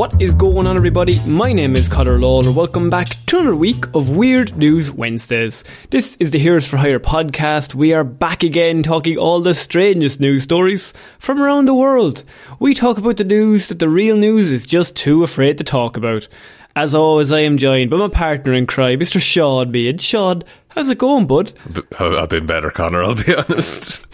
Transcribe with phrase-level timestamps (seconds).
[0.00, 1.20] What is going on, everybody?
[1.26, 2.50] My name is Connor Lawler.
[2.50, 5.62] Welcome back to another week of Weird News Wednesdays.
[5.90, 7.74] This is the Heroes for Hire podcast.
[7.74, 12.22] We are back again talking all the strangest news stories from around the world.
[12.58, 15.98] We talk about the news that the real news is just too afraid to talk
[15.98, 16.28] about.
[16.74, 19.20] As always, I am joined by my partner in crime, Mr.
[19.20, 20.00] Shaun Meighan.
[20.00, 21.52] Shaun, how's it going, bud?
[21.98, 24.06] I've been better, Connor, I'll be honest.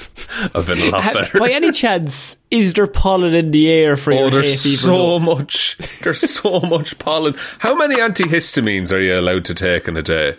[0.54, 1.38] I've been a lot better.
[1.38, 5.24] By any chance, is there pollen in the air for Oh, your there's so notes?
[5.26, 5.78] much.
[6.02, 7.34] There's so much pollen.
[7.60, 10.34] How many antihistamines are you allowed to take in a day?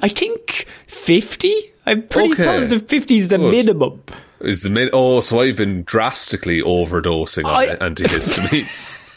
[0.00, 1.52] I think 50?
[1.84, 2.44] I'm pretty Okay.
[2.44, 3.50] positive 50 is the Good.
[3.50, 4.02] minimum.
[4.40, 9.04] Is the min- oh, so I've been drastically overdosing on I- antihistamines.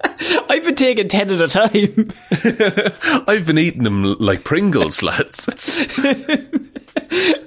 [0.48, 2.08] I've been taking 10 at a time.
[3.28, 5.48] I've been eating them like Pringles, lads.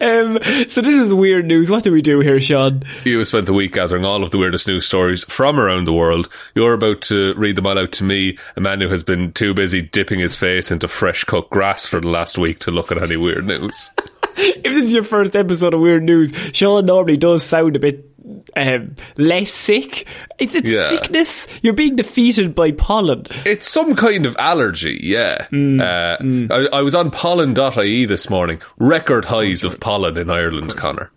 [0.01, 1.69] Um, so this is weird news.
[1.69, 2.83] What do we do here, Shaun?
[3.03, 5.93] you have spent the week gathering all of the weirdest news stories from around the
[5.93, 6.29] world.
[6.55, 9.53] You're about to read them all out to me, a man who has been too
[9.53, 13.01] busy dipping his face into fresh cut grass for the last week to look at
[13.01, 13.91] any weird news.
[14.37, 18.10] If this is your first episode of Weird News, Shaun normally does sound a bit
[18.55, 20.07] um, less sick.
[20.39, 20.89] It's a Yeah.
[20.89, 21.47] sickness.
[21.61, 23.25] You're being defeated by pollen.
[23.45, 25.47] It's some kind of allergy, yeah.
[25.51, 26.17] uh,
[26.53, 28.61] I, I was on pollen.ie this morning.
[28.77, 31.11] Record highs of pollen in Ireland, Connor.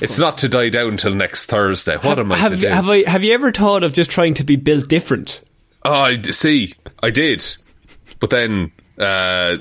[0.00, 1.96] It's not to die down till next Thursday.
[1.96, 2.66] What am I to Have, do?
[2.68, 5.40] have, I, have you ever thought of just trying to be built different?
[5.84, 6.74] oh, I d- see.
[7.02, 7.44] I did.
[8.20, 8.70] But then.
[8.98, 9.02] Uh,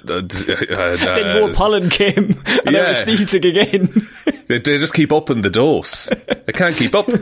[0.07, 2.29] uh, uh, then more pollen came,
[2.65, 2.89] and I yeah.
[2.89, 3.89] was sneezing again.
[4.47, 6.09] they, they just keep upping the dose.
[6.11, 7.07] I can't keep up.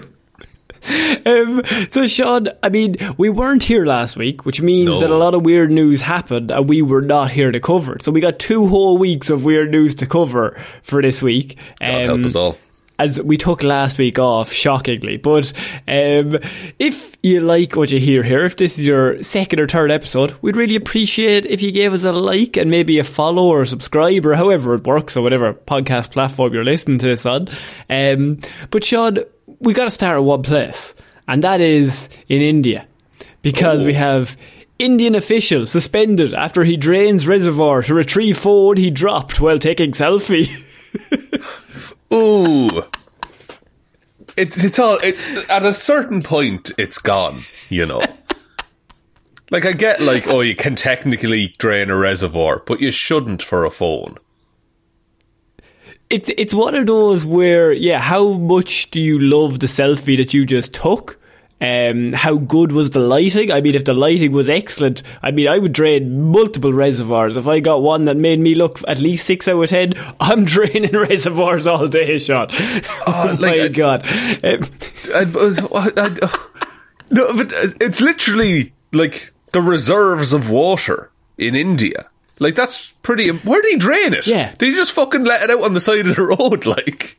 [1.26, 5.00] Um, so, Shaun, I mean, we weren't here last week, which means No.
[5.00, 8.04] that a lot of weird news happened and we were not here to cover it.
[8.04, 11.58] So, we got two whole weeks of weird news to cover for this week.
[11.80, 12.58] God Um, help us all.
[13.00, 15.18] As we took last week off, shockingly.
[15.18, 15.52] But
[15.88, 16.38] um,
[16.78, 20.36] if you like what you hear here, if this is your second or third episode,
[20.42, 24.26] we'd really appreciate if you gave us a like and maybe a follow or subscribe
[24.26, 27.50] or however it works or whatever podcast platform you're listening to this on.
[27.90, 29.20] Um, but Shaun,
[29.60, 30.94] we got to start at one place,
[31.28, 32.88] and that is in India,
[33.42, 34.38] because we have.
[34.80, 40.50] Indian official suspended after he drains reservoir to retrieve phone he dropped while taking selfie.
[42.14, 42.84] Ooh.
[44.36, 45.16] It's it's all it,
[45.50, 48.02] at a certain point it's gone, you know.
[49.52, 53.66] like I get like oh you can technically drain a reservoir, but you shouldn't for
[53.66, 54.18] a phone.
[56.10, 60.34] it's it's one of those where yeah, how much do you love the selfie that
[60.34, 61.20] you just took?
[61.64, 63.50] Um, how good was the lighting?
[63.50, 67.38] I mean, if the lighting was excellent, I mean, I would drain multiple reservoirs.
[67.38, 70.44] If I got one that made me look at least six out of ten, I'm
[70.44, 72.48] draining reservoirs all day, Shaun.
[72.52, 74.04] Oh, like, my I- god!
[74.44, 74.68] Um,
[75.16, 76.46] I, I, I-
[77.12, 82.10] no, but it's literally like the reserves of water in India.
[82.40, 83.30] Like that's pretty.
[83.30, 84.28] Where did he drain it?
[84.28, 84.54] Yeah.
[84.58, 86.66] did he just fucking let it out on the side of the road?
[86.66, 87.18] Like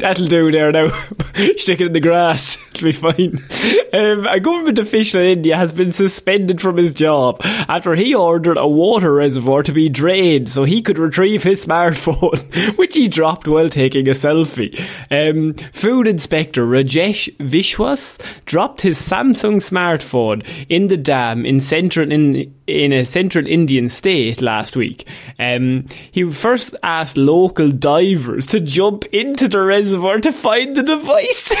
[0.00, 0.88] That'll do there now.
[1.56, 2.68] Stick it in the grass.
[2.74, 3.44] It'll be fine.
[3.92, 8.56] Um, a government official in India has been suspended from his job after he ordered
[8.56, 13.48] a water reservoir to be drained so he could retrieve his smartphone, which he dropped
[13.48, 14.78] while taking a selfie.
[15.10, 22.54] Um, Food Inspector Rajesh Vishwas dropped his Samsung smartphone in the dam in central in
[22.70, 25.06] in a central Indian state last week.
[25.38, 31.52] Um, he first asked local divers to jump into the reservoir to find the device.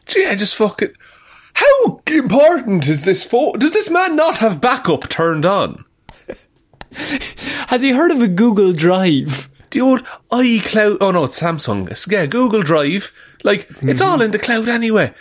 [0.06, 0.90] Gee, I just fucking.
[1.54, 3.58] How important is this phone?
[3.58, 5.84] Does this man not have backup turned on?
[7.68, 9.48] Has he heard of a Google Drive?
[9.70, 10.98] The old iCloud.
[11.00, 11.82] Oh no, it's Samsung.
[11.82, 13.12] It's- Yeah, Google Drive.
[13.44, 15.14] Like, it's all in the cloud anyway.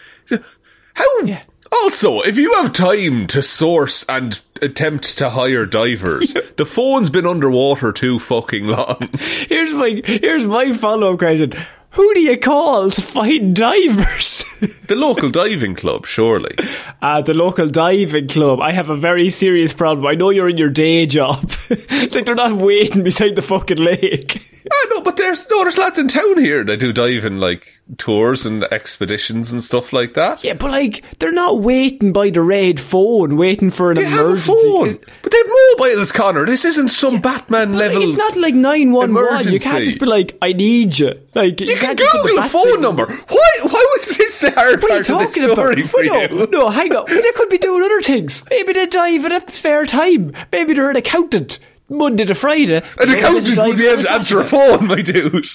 [0.95, 1.19] How.
[1.23, 1.43] Yeah.
[1.71, 7.25] Also, if you have time to source and attempt to hire divers, the phone's been
[7.27, 9.09] underwater too fucking long.
[9.17, 11.53] Here's my here's my follow up question.
[11.91, 14.45] Who do you call to find divers?
[14.89, 16.53] The local diving club, surely.
[17.01, 18.59] Uh, the local diving club.
[18.59, 20.05] I have a very serious problem.
[20.05, 21.49] I know you're in your day job.
[21.69, 24.58] like they're not waiting beside the fucking lake.
[24.71, 27.67] Ah, no, but there's no, there's lads in town here that do diving like
[27.97, 30.43] tours and expeditions and stuff like that.
[30.43, 34.19] Yeah, but like they're not waiting by the red phone, waiting for an They have
[34.19, 34.53] a emergency.
[34.53, 35.47] phone, It's- but they have
[35.79, 36.45] mobiles, Connor.
[36.45, 38.03] This isn't some Batman Like, level.
[38.03, 39.47] it's not like nine one one.
[39.51, 42.49] You can't just be like, "I need you." Like you can put the Google a
[42.49, 43.05] phone number.
[43.05, 43.49] Why?
[43.63, 45.77] Why was this the hard What are you part of this talking about?
[45.77, 46.47] no, you?
[46.51, 47.05] no, hang on.
[47.07, 48.43] They could be doing other things.
[48.49, 50.33] Maybe they dive at a spare time.
[50.51, 51.59] Maybe they're an accountant.
[51.89, 52.81] Monday to Friday.
[52.99, 55.33] An accountant would be able to answer a phone, my dude.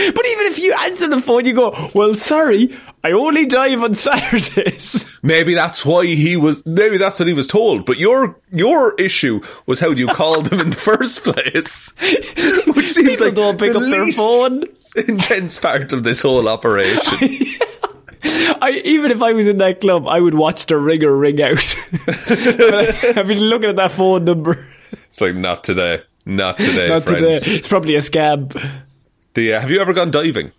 [0.00, 2.74] But even if you answer the phone, you go, well, sorry,
[3.04, 5.18] I only dive on Saturdays.
[5.22, 6.64] Maybe that's why he was.
[6.64, 7.84] Maybe that's what he was told.
[7.84, 11.92] But your your issue was how you called them in the first place,
[12.74, 14.64] which seems People like don't pick the up their least phone.
[14.96, 17.28] Intense part of this whole operation.
[18.62, 21.76] I, even if I was in that club, I would watch the ringer ring out.
[23.16, 24.66] I've been looking at that phone number.
[24.92, 27.42] It's like not today, not today, Not friends.
[27.42, 27.56] today.
[27.56, 28.52] It's probably a scam.
[29.34, 30.52] The, uh, have you ever gone diving?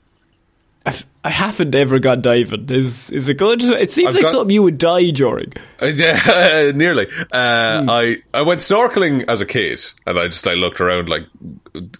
[0.86, 2.68] I've, I haven't ever gone diving.
[2.72, 3.62] Is is it good?
[3.62, 5.54] It seems I've like got- something you would die during.
[5.80, 7.07] Uh, Yeah, nearly.
[7.31, 7.89] Uh, Hmm.
[7.89, 11.25] I I went snorkeling as a kid, and I just I looked around like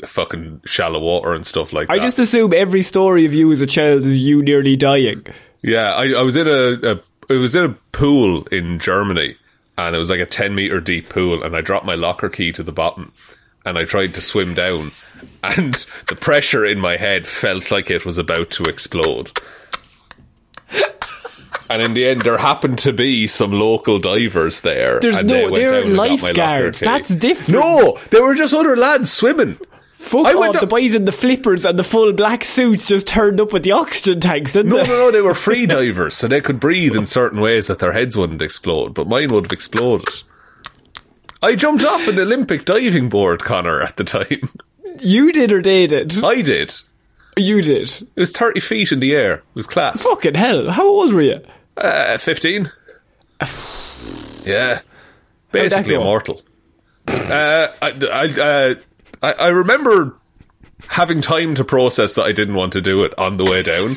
[0.06, 2.02] fucking shallow water and stuff like I that.
[2.02, 5.26] I just assume every story of you as a child is you nearly dying.
[5.62, 7.00] Yeah, I, I was in a, a
[7.34, 9.36] it was in a pool in Germany,
[9.88, 12.52] and it was like a ten meter deep pool, and I dropped my locker key
[12.54, 13.14] to the bottom,
[13.66, 14.92] and I tried to swim down,
[15.44, 19.32] and the pressure in my head felt like it was about to explode.
[21.70, 25.00] And in the end, there happened to be some local divers there.
[25.00, 26.80] There's and no- they went they're down and got my locker lifeguards.
[26.82, 27.62] That's different.
[27.62, 29.58] No, they were just other lads swimming.
[30.02, 33.54] Fuck I the boys in the flippers and the full black suits just turned up
[33.54, 34.88] with the oxygen tanks, didn't No, they?
[34.88, 37.92] no, no, they were free divers, so they could breathe in certain ways that their
[37.94, 40.24] heads wouldn't explode, but mine would have exploded.
[41.44, 44.50] I jumped off an Olympic diving board, Connor, at the time.
[45.00, 46.24] You did or they did?
[46.24, 46.74] I did.
[47.38, 47.84] You did.
[47.90, 49.36] It was 30 feet in the air.
[49.36, 50.04] It was class.
[50.04, 50.72] Fucking hell.
[50.72, 51.42] How old were you?
[51.78, 52.72] Uh, 15.
[54.46, 54.82] yeah.
[55.52, 56.42] Basically immortal.
[57.08, 58.76] Uh, I, I, uh,
[59.22, 60.16] I, I remember
[60.90, 63.96] having time to process that I didn't want to do it on the way down.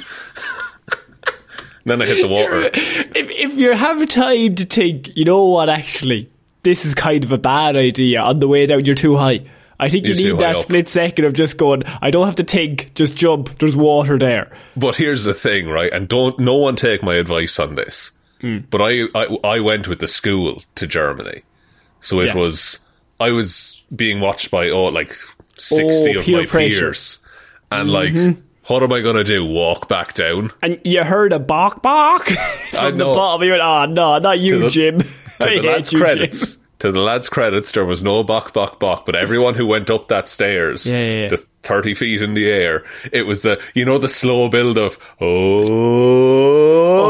[1.84, 2.70] then I hit the water.
[2.74, 6.30] If, if you have time to think, you know what, actually,
[6.62, 9.40] this is kind of a bad idea on the way down, you're too high.
[9.78, 12.36] I think you You're too need that split second of just going, I don't have
[12.36, 14.56] to think, just jump, there's water there.
[14.76, 15.92] But here's the thing, right?
[15.92, 18.12] And don't no one take my advice on this.
[18.40, 18.58] Hmm.
[18.70, 21.42] But I, I I went with the school to Germany,
[22.00, 22.34] so it Yeah.
[22.36, 22.83] was
[23.20, 25.12] I was being watched by oh like
[25.56, 26.46] sixty Oh, of my pressure.
[26.46, 26.84] Mm-hmm.
[26.84, 27.18] peers,
[27.70, 28.12] and like
[28.66, 29.44] what am I gonna do?
[29.44, 32.26] Walk back down And you heard a bark bark
[32.70, 33.42] from the bottom.
[33.44, 34.98] You went, oh, no, not you, the- Jim.
[35.00, 35.06] to
[35.40, 36.58] the lads' you, Jim." credits.
[36.80, 40.08] To the lads' credits, there was no bok bok bok, but everyone who went up
[40.08, 41.28] that stairs, Yeah, yeah, yeah.
[41.28, 44.98] the thirty feet in the air, it was the you know the slow build of
[45.20, 45.66] oh,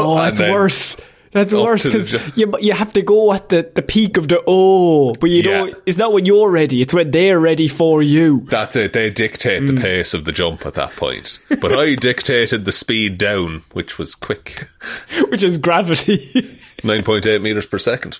[0.07, 0.95] Oh, that's worse.
[1.35, 4.41] That's up worse because you, you have to go at the, the peak of the
[4.47, 5.65] oh, but you Yeah.
[5.65, 8.47] know it's not when you're ready; it's when they're ready for you.
[8.49, 8.93] That's it.
[8.93, 9.75] They dictate Mm.
[9.75, 11.37] the pace of the jump at that point.
[11.61, 14.65] But I dictated the speed down, which was quick.
[15.29, 16.17] which is gravity.
[16.85, 18.19] 9.8 meters per second.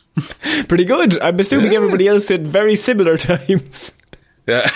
[0.68, 1.20] Pretty good.
[1.22, 1.78] I'm assuming Yeah.
[1.78, 3.94] everybody else did very similar times.
[4.48, 4.70] Yeah.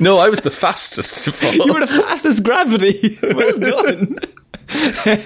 [0.00, 1.52] no, I was the fastest to fall.
[1.54, 3.18] You were the fastest gravity.
[3.22, 4.18] well done.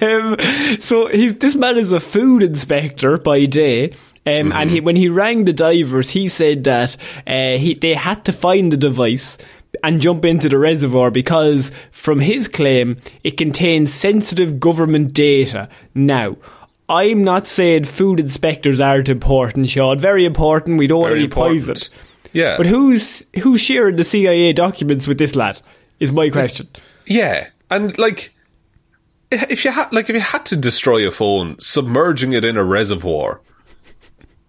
[0.01, 0.37] Um,
[0.79, 3.91] so he's this man is a food inspector by day.
[4.25, 6.97] Um, And he, when he rang the divers, he said that
[7.27, 9.37] uh, he they had to find the device
[9.83, 15.69] and jump into the reservoir because, from his claim, it contains sensitive government data.
[15.93, 16.37] Now,
[16.89, 19.99] I'm not saying food inspectors aren't important, Shaun.
[19.99, 20.79] Very important.
[20.79, 21.75] We don't want any poison.
[22.33, 22.57] Yeah.
[22.57, 25.61] But who's who's sharing the CIA documents with this lad?
[25.99, 26.67] Is my question.
[27.05, 27.47] yeah.
[27.69, 28.33] And like,
[29.31, 32.63] if you had, like, if you had to destroy a phone, submerging it in a
[32.63, 33.41] reservoir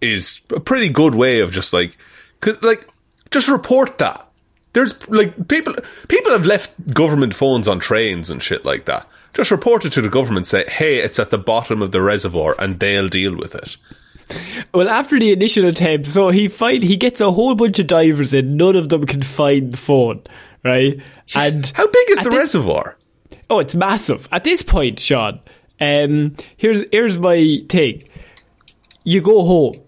[0.01, 1.97] is a pretty good way of just like,
[2.41, 2.87] cause like,
[3.31, 4.23] just report that.
[4.73, 5.73] There's like people
[6.07, 9.07] people have left government phones on trains and shit like that.
[9.33, 10.45] Just report it to the government.
[10.45, 13.75] Say, hey, it's at the bottom of the reservoir, and they'll deal with it.
[14.73, 18.33] Well, after the initial attempt, so he find he gets a whole bunch of divers
[18.35, 18.55] in.
[18.57, 20.21] None of them can find the phone,
[20.63, 20.99] right?
[21.33, 22.97] And How big is the this- reservoir?
[23.49, 24.27] Oh, it's massive.
[24.31, 25.39] At this point, Shaun,
[25.79, 28.11] um, here's here's my take.
[29.03, 29.81] You go home,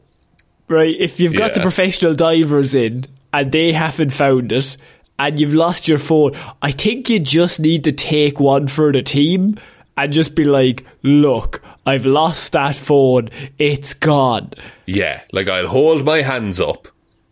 [0.67, 0.95] right?
[0.97, 4.77] If you've got the professional divers in and they haven't found it,
[5.17, 9.01] and you've lost your phone, I think you just need to take one for the
[9.01, 9.59] team
[9.97, 13.29] and just be like, "Look, I've lost that phone.
[13.57, 14.53] It's gone."
[14.85, 16.87] Yeah, like I'll hold my hands up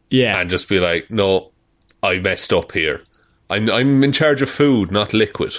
[0.09, 1.51] Yeah, and just be like, no,
[2.03, 3.01] I messed up here.
[3.49, 5.57] I'm I'm in charge of food, not liquid.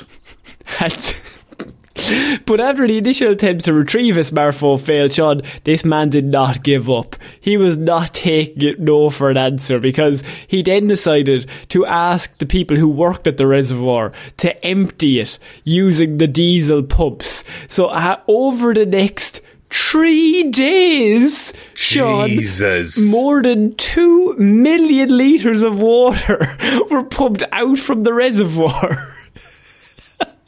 [2.47, 6.63] But after the initial attempts to retrieve his smartphone failed, Shaun, this man did not
[6.63, 7.17] give up.
[7.41, 12.39] He was not taking it no for an answer because he then decided to ask
[12.39, 17.45] the people who worked at the reservoir to empty it using the diesel pumps.
[17.67, 22.99] So uh, over the next three days, Shaun, Jesus.
[23.11, 26.57] more than two million litres of water
[26.91, 28.97] were pumped out from the reservoir.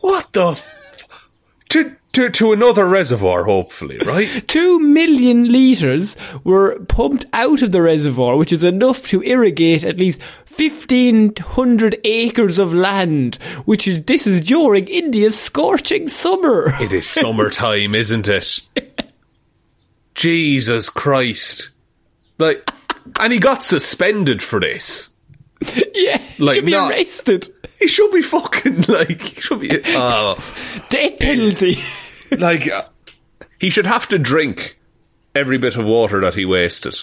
[0.01, 0.47] What the?
[0.53, 1.29] F-
[1.69, 4.43] to, to, to another reservoir, hopefully, right?
[4.49, 9.99] Two million litres were pumped out of the reservoir, which is enough to irrigate at
[9.99, 10.21] least
[10.57, 13.37] 1,500 acres of land,
[13.67, 16.65] which is, this is during India's scorching summer.
[16.81, 18.61] It is summertime, isn't it?
[20.15, 21.71] Jesus Christ.
[22.39, 22.69] Like,
[23.19, 25.11] and he got suspended for this.
[25.95, 27.49] yeah, Like, should be not- arrested.
[27.79, 30.35] He should be fucking, like, he should be, oh.
[30.91, 31.77] Death penalty.
[32.39, 32.85] like, uh,
[33.59, 34.79] he should have to drink
[35.35, 36.97] every bit of water that he wasted.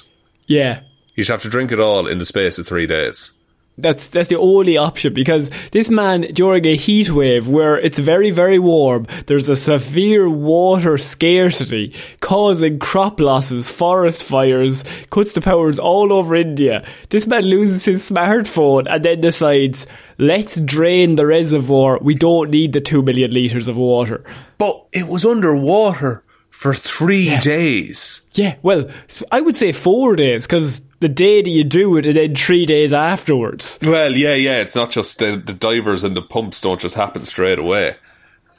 [0.47, 0.81] yeah.
[1.15, 3.31] He should have to drink it all in the space of three days.
[3.79, 8.31] That's that's the only option because this man during a heat wave where it's very
[8.31, 15.77] very warm, there's a severe water scarcity causing crop losses, forest fires, cuts the powers
[15.77, 16.83] all over India.
[17.09, 19.85] This man loses his smartphone and then decides,
[20.17, 21.99] let's drain the reservoir.
[22.01, 24.23] We don't need the two million liters of water.
[24.57, 26.23] But it was underwater
[26.57, 28.27] for three days.
[28.33, 28.89] Yeah, well,
[29.31, 32.65] I would say four days because the day that you do it and then three
[32.65, 33.77] days afterwards.
[33.83, 34.59] Well, yeah, yeah.
[34.61, 37.97] It's not just the, the divers and the pumps don't just happen straight away.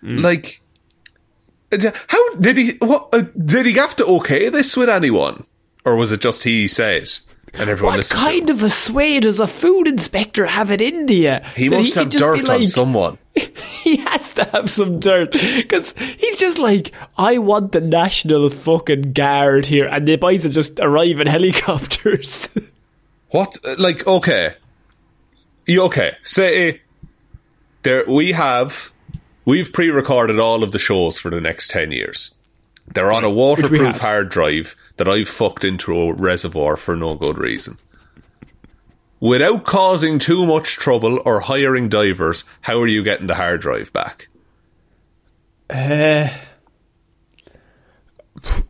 [0.01, 0.63] Like,
[1.73, 2.71] uh, how did he?
[2.79, 5.45] What uh, did he have to okay this with anyone,
[5.85, 7.11] or was it just he said
[7.55, 8.59] and everyone What kind to him?
[8.59, 11.45] of a sway does a food inspector have in India?
[11.57, 13.19] He must can have just be dirt on someone.
[13.89, 19.13] He has to have some dirt because he's just like, I want the national fucking
[19.13, 22.51] guard here, and the boys will just arrive in helicopters.
[23.31, 23.57] What?
[23.79, 24.55] Like, okay,
[25.67, 26.17] you okay?
[26.23, 26.83] Say
[27.83, 28.93] there we have
[29.45, 32.35] we've pre-recorded all of the shows for the next ten years.
[32.93, 37.39] They're on a waterproof hard drive that I've fucked into a reservoir for no good
[37.39, 37.79] reason.
[39.21, 43.93] Without causing too much trouble or hiring divers, how are you getting the hard drive
[43.93, 44.29] back?
[45.71, 46.29] uh,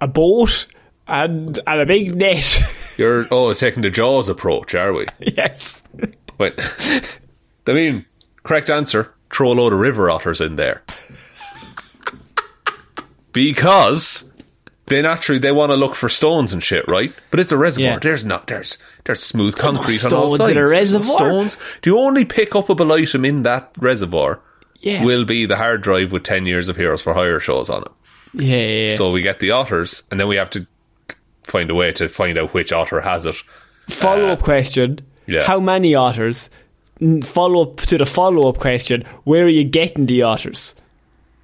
[0.00, 0.66] a boat
[1.06, 2.62] and and a big net.
[2.96, 5.06] You're oh taking the Jaws approach, are we?
[5.20, 5.82] yes.
[6.38, 6.54] Wait,
[7.66, 8.04] I mean,
[8.42, 10.82] correct answer: throw a load of river otters in there
[13.32, 14.30] because
[14.86, 17.10] they naturally they want to look for stones and shit, right?
[17.30, 17.92] But it's a reservoir.
[17.92, 17.98] Yeah.
[18.00, 18.78] There's not there's
[19.08, 20.50] there's smooth concrete on all stones sides.
[20.50, 21.16] in a There's no reservoir.
[21.16, 21.56] stones.
[21.82, 24.40] The only pickupable item in that reservoir
[24.80, 25.02] Yeah.
[25.04, 27.88] will be the hard drive with ten years of Heroes for Hire shows on it.
[28.34, 28.56] Yeah.
[28.56, 28.96] yeah, yeah.
[28.96, 30.66] So we get the otters, and then we have to
[31.44, 33.36] find a way to find out which otter has it.
[33.88, 35.44] Follow up uh, question: yeah.
[35.44, 36.50] How many otters?
[37.24, 40.74] Follow up to the follow up question: Where are you getting the otters?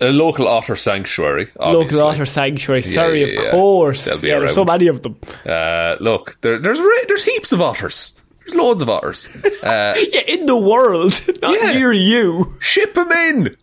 [0.01, 1.51] A local otter sanctuary.
[1.59, 1.97] Obviously.
[1.97, 2.83] Local otter sanctuary.
[2.83, 3.41] Sorry, yeah, of yeah.
[3.43, 4.23] They'll course.
[4.23, 5.17] Yeah, there's so many of them.
[5.47, 8.21] Uh, look, there, there's there's heaps of otters.
[8.41, 9.29] There's loads of otters.
[9.65, 12.55] Uh, Yeah, in the world, not near you.
[12.61, 13.57] ship them in.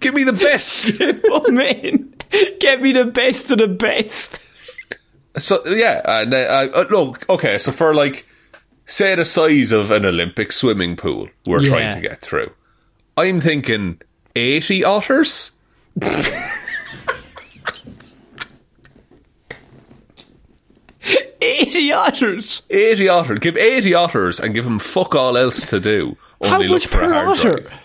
[0.00, 0.92] Give me the best.
[1.30, 2.14] oh man,
[2.58, 4.40] get me the best of the best.
[5.38, 7.58] so yeah, and uh, uh, look, okay.
[7.58, 8.26] So for like,
[8.86, 12.50] say the size of an Olympic swimming pool, we're trying to get through.
[13.16, 14.00] I'm thinking
[14.36, 15.52] eighty otters.
[21.42, 22.62] Eighty otters.
[22.70, 23.38] 80 otters.
[23.38, 26.16] Give 80 otters and give them fuck all else to do.
[26.42, 27.60] How much per otter?
[27.60, 27.80] drive.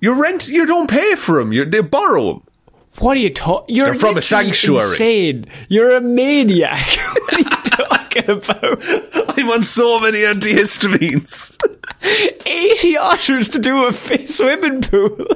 [0.00, 0.48] You rent.
[0.48, 1.52] You don't pay for them.
[1.52, 2.42] You they borrow them.
[2.98, 3.76] What are you talking?
[3.76, 4.90] You're from a sanctuary.
[4.90, 5.46] Insane.
[5.68, 6.86] You're a maniac.
[6.96, 9.38] what are you talking about?
[9.38, 11.56] I'm on so many antihistamines.
[12.46, 15.26] Eighty otters to do a swimming pool.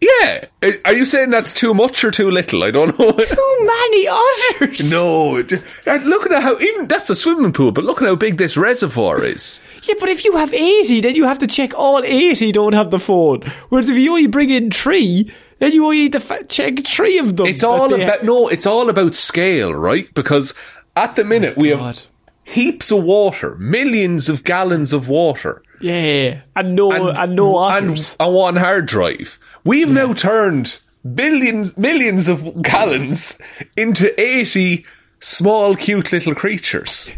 [0.00, 0.46] yeah.
[0.84, 2.64] Are you saying that's too much or too little?
[2.64, 3.12] I don't know.
[3.12, 4.90] Too many otters.
[4.90, 5.36] no.
[5.38, 8.56] uh, Looking at how even that's a swimming pool, but look at how big this
[8.56, 9.60] reservoir is.
[9.84, 12.90] Yeah, but if you have 80, then you have to check all 80 don't have
[12.90, 13.42] the phone.
[13.68, 17.18] Whereas if you only bring in three, then you only need to fa- check three
[17.18, 17.46] of them.
[17.46, 18.48] It's all about no.
[18.48, 20.12] It's all about scale, right?
[20.14, 20.54] Because
[20.96, 22.02] at the minute we have God.
[22.44, 25.62] Heaps of water, millions of gallons of water.
[25.80, 28.16] Yeah, and no, and, no otters.
[28.20, 29.38] and on one hard drive.
[29.64, 30.78] We've now turned
[31.14, 33.40] billions, millions of gallons
[33.76, 34.84] into eighty
[35.20, 37.10] small, cute little creatures.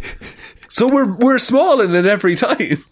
[0.69, 2.77] So we're we're smalling it every time.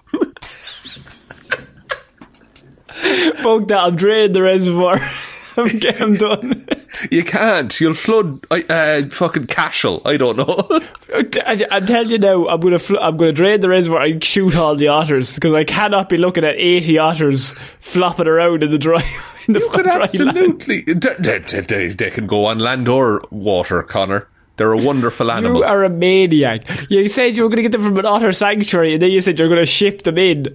[2.92, 4.98] Fuck that, I'm draining the reservoir.
[5.56, 6.66] I'm, I'm done.
[7.10, 7.80] You can't.
[7.80, 10.02] You'll flood uh, uh, fucking Cashel.
[10.04, 10.68] I don't know.
[11.14, 14.54] I- I'm telling you now, I'm gonna fl- I'm gonna drain the reservoir and shoot
[14.54, 18.78] all the otters because I cannot be looking at 80 otters flopping around in the
[18.78, 19.00] dry
[19.48, 20.82] in the you could absolutely.
[20.82, 24.28] They, they, they, they can go on land or water, Connor.
[24.56, 25.58] They're a wonderful animal.
[25.60, 26.64] You are a maniac.
[26.90, 29.22] You said you were going to get them from an otter sanctuary, and then you
[29.22, 30.54] said you're going to ship them in.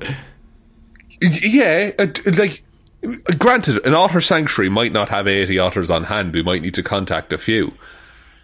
[1.20, 2.06] Yeah, uh,
[2.38, 2.63] like
[3.38, 6.34] granted, an otter sanctuary might not have eighty otters on hand.
[6.34, 7.74] We might need to contact a few,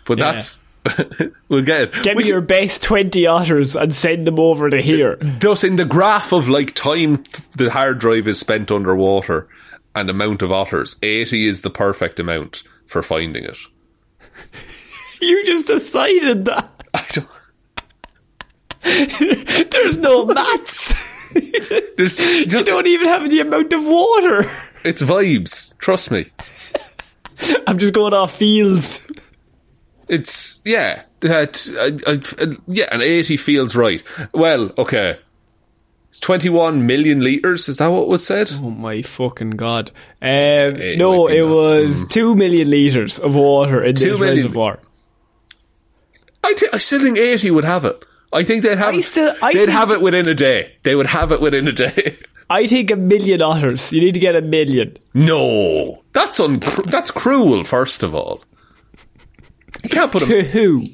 [0.05, 0.31] but Yeah.
[0.33, 0.61] that's
[1.47, 1.93] we'll get it.
[2.03, 5.15] Get We me your best 20 otters and send them over to here.
[5.39, 7.23] thus in the graph of like time
[7.55, 9.47] the hard drive is spent underwater
[9.95, 13.57] and amount of otters, eighty is the perfect amount for finding it.
[15.21, 16.69] You just decided that.
[16.93, 17.29] I don't.
[19.71, 20.82] There's no mats.
[21.97, 24.39] There's you don't even have the amount of water.
[24.83, 25.77] it's vibes.
[25.79, 26.31] Trust me.
[27.67, 29.05] I'm just going off fields.
[30.07, 34.03] It's yeah, uh, t- uh, uh, uh, yeah, and eighty feels right.
[34.33, 35.17] Well, okay,
[36.09, 37.67] it's twenty-one million liters.
[37.69, 38.51] Is that what was said?
[38.53, 39.91] Oh my fucking god.
[40.21, 40.27] Um,
[40.77, 41.47] It no, it that.
[41.47, 44.79] was 2 million litres of water in Two this million- reservoir.
[46.43, 48.03] I, thi- I still think eighty would have it.
[48.33, 48.95] I think they'd have.
[48.95, 50.75] I still- I they'd have it within a day.
[50.83, 52.17] They would have it within a day.
[52.49, 53.91] I think a million otters.
[53.93, 54.97] You need to get a million.
[55.13, 57.63] no, that's un- That's cruel.
[57.63, 58.43] First of all,
[59.83, 60.85] you can't put them To who?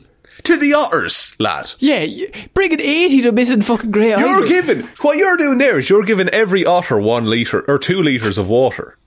[0.43, 1.72] to the otters, lad.
[1.79, 2.05] Yeah,
[2.53, 4.48] bring an 80 to missing fucking grey You're Island.
[4.48, 8.38] giving what you're doing there is you're giving every otter one liter or two liters
[8.38, 8.98] of water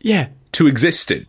[0.00, 1.28] Yeah, to exist in.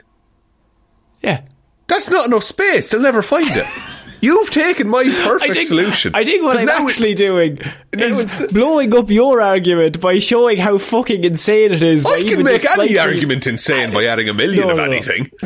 [1.22, 1.42] yeah.
[1.88, 2.90] That's not enough space.
[2.92, 3.66] They'll never find it.
[4.24, 6.16] You've taken my perfect I think, solution.
[6.16, 7.58] I think what I'm now it- actually doing
[7.92, 12.06] is it's- blowing up your argument by showing how fucking insane it is.
[12.06, 14.92] I can make any argument insane by adding a million No, of no, no.
[14.92, 15.30] anything.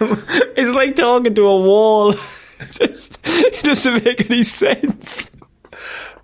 [0.00, 2.12] It's like talking to a wall.
[2.58, 5.30] Just- it doesn't make any sense.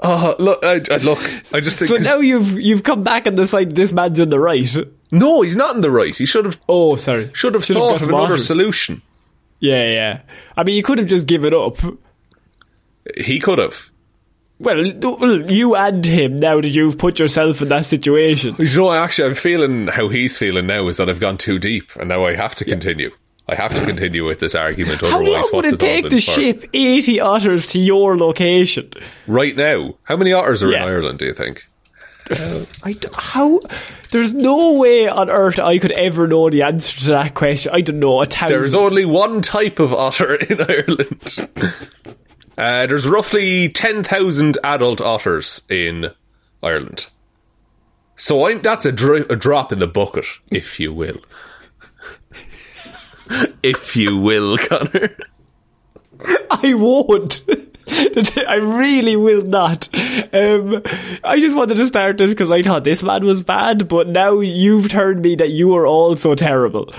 [0.02, 1.18] Oh, look, I, I, look,
[1.52, 1.90] I just think.
[1.90, 4.66] So now you've you've come back and decided this man's in the right.
[5.12, 6.16] No, he's not in the right.
[6.16, 7.30] He should have Oh, sorry.
[7.34, 8.46] should have Should've thought got of another otters.
[8.46, 9.02] solution.
[9.58, 10.20] Yeah, yeah.
[10.56, 11.76] I mean, you could have just given up.
[13.16, 13.90] He could have.
[14.58, 18.56] Well, you and him now that you've put yourself in that situation.
[18.58, 21.90] You know, actually, I'm feeling how he's feeling now is that I've gone too deep,
[21.96, 23.10] and now I have to continue.
[23.48, 25.00] I have to continue with this argument.
[25.00, 26.20] How Otherwise, long would it take for?
[26.20, 28.92] ship 80 otters to your location?
[29.26, 29.94] right now?
[30.04, 30.82] How many otters are Yeah.
[30.84, 31.18] in Ireland?
[31.18, 31.66] Do you think?
[32.82, 33.60] I d how?
[34.10, 37.72] There's no way on earth I could ever know the answer to that question.
[37.74, 38.22] I don't know.
[38.22, 38.48] A thousand.
[38.56, 41.48] There's only one type of otter in Ireland.
[42.56, 46.10] uh, there's roughly 10,000 adult otters in
[46.62, 47.06] Ireland.
[48.16, 51.20] So I'm, that's a, a drop in the bucket, if you will.
[53.62, 55.16] if you will, Connor.
[56.50, 57.40] I won't.
[58.48, 59.88] I really will not.
[60.32, 60.82] Um,
[61.24, 64.40] I just wanted to start this because I thought this man was bad, but now
[64.40, 66.92] you've turned me that you are also terrible.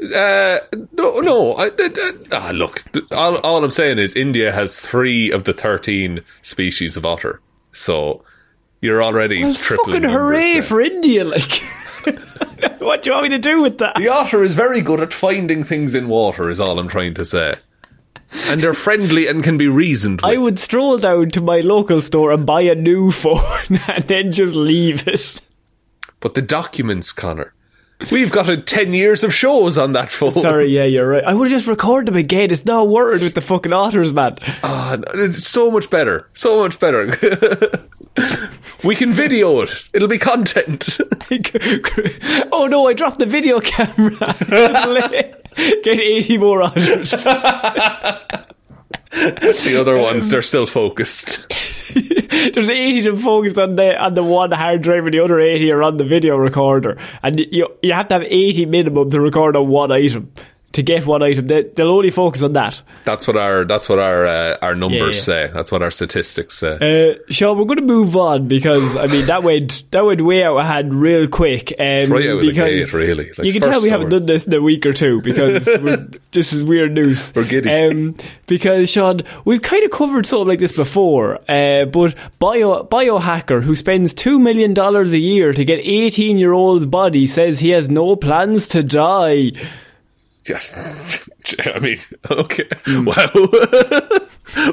[0.00, 0.58] Uh,
[0.92, 1.54] no, no.
[1.54, 5.52] I, I, I- ah, look, all, all I'm saying is India has three of the
[5.52, 7.40] 13 species of otter.
[7.72, 8.24] So
[8.80, 10.62] you're already Well, fucking hooray there.
[10.62, 11.24] for India!
[11.24, 11.60] Like,
[12.78, 13.96] what do you want me to do with that?
[13.96, 17.24] The otter is very good at finding things in water, is all I'm trying to
[17.24, 17.56] say.
[18.46, 20.30] And they're friendly and can be reasoned with.
[20.30, 23.38] I would stroll down to my local store and buy a new phone
[23.88, 25.40] and then just leave it.
[26.20, 27.54] but the documents, Connor.
[28.12, 30.30] We've got a 10 years of shows on that phone.
[30.30, 31.24] Sorry, yeah, you're right.
[31.24, 32.52] I would just record them again.
[32.52, 34.36] It's not word with the fucking otters, man.
[34.62, 36.28] Ah, it's so much better.
[36.32, 37.06] So much better.
[38.84, 39.70] we can video it.
[39.92, 40.98] It'll be content.
[42.52, 44.16] oh no, I dropped the video camera.
[45.82, 47.10] Get 80 more otters.
[47.10, 48.36] the
[49.80, 51.46] other ones, they're still focused.
[52.54, 55.40] There's 80 of them focused on the on the one hard drive and the other
[55.40, 56.96] 80 are on the video recorder.
[57.22, 60.32] And you you have to have 80 minimum to record on one item.
[60.72, 61.46] To get one item.
[61.46, 62.82] They, they'll only focus on that.
[63.04, 65.22] That's what our that's what our uh, our numbers yeah.
[65.22, 65.50] say.
[65.52, 67.14] That's what our statistics say.
[67.16, 70.44] Uh, Shaun, we're going to move on because I mean that went that went way
[70.44, 71.72] out of hand real quick.
[71.72, 73.28] Um, right out of the because gate, really.
[73.28, 76.06] Like you can tell we haven't done this in a week or two because we're,
[76.32, 77.32] this is weird news.
[77.34, 77.70] We're giddy.
[77.70, 78.14] Um,
[78.46, 83.74] because Shaun, we've kind of covered something like this before, uh, but bio biohacker who
[83.74, 87.88] spends two million dollars a year to get eighteen year old's body says he has
[87.88, 89.52] no plans to die.
[90.48, 91.28] Yes.
[91.74, 91.98] I mean,
[92.30, 92.68] okay.
[92.84, 93.04] Hmm.
[93.08, 93.28] Wow.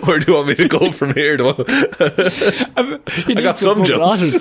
[0.05, 1.35] Where do you want me to go from here?
[1.35, 4.37] Do I, I got some jokes.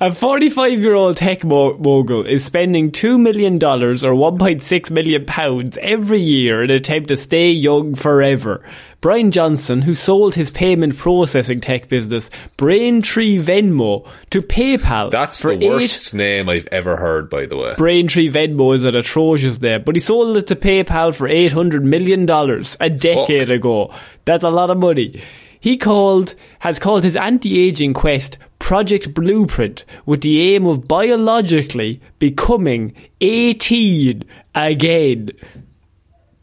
[0.00, 5.78] A 45 year old tech mo- mogul is spending $2 million or 1.6 million pounds
[5.80, 8.62] every year in an attempt to stay young forever.
[9.00, 15.12] Brian Johnson, who sold his payment processing tech business, Braintree Venmo, to PayPal.
[15.12, 17.74] That's the eight- worst name I've ever heard, by the way.
[17.76, 22.22] Braintree Venmo is an atrocious name, but he sold it to PayPal for $800 million
[22.28, 23.56] a decade Fuck.
[23.56, 23.94] ago.
[24.24, 25.22] That's a lot of money.
[25.60, 32.94] He called, has called his anti-aging quest Project Blueprint with the aim of biologically becoming
[33.20, 34.24] 18
[34.56, 35.30] again.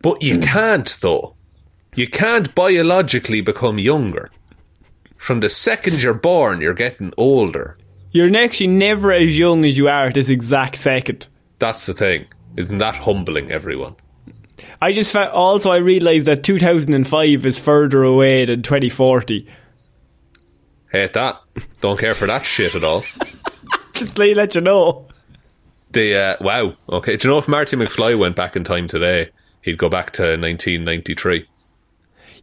[0.02, 1.35] But you can't, though.
[1.96, 4.30] You can't biologically become younger.
[5.16, 7.78] From the second you're born, you're getting older.
[8.12, 11.28] You're actually never as young as you are at this exact second.
[11.60, 12.26] That's the thing.
[12.58, 13.96] Isn't that humbling, everyone?
[14.82, 19.48] I just fa- also I realised that 2005 is further away than 2040.
[20.92, 21.42] Hate that.
[21.82, 23.04] Don't care for that shit at all.
[23.94, 25.08] Just let you know.
[25.92, 26.74] The uh, wow.
[26.90, 27.16] Okay.
[27.16, 29.30] Do you know if Marty McFly went back in time today,
[29.62, 31.46] he'd go back to 1993.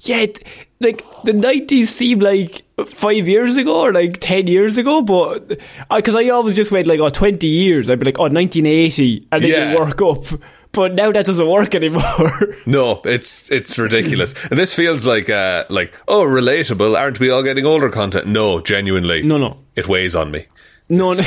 [0.05, 0.43] Yeah, it,
[0.81, 5.61] like the nineties seem like five years ago or like ten years ago, but
[5.95, 9.43] because I, always just went like oh 20 years, I'd be like oh 1980, and
[9.45, 9.73] then Yeah.
[9.73, 10.25] you work up.
[10.73, 12.03] But now that doesn't work anymore.
[12.67, 16.99] No, it's it's ridiculous, and this feels like uh like oh relatable.
[16.99, 17.89] Aren't we all getting older?
[17.91, 18.27] Content?
[18.27, 19.23] No, genuinely.
[19.23, 19.59] No, no.
[19.77, 20.47] It weighs on me.
[20.89, 21.23] no, no,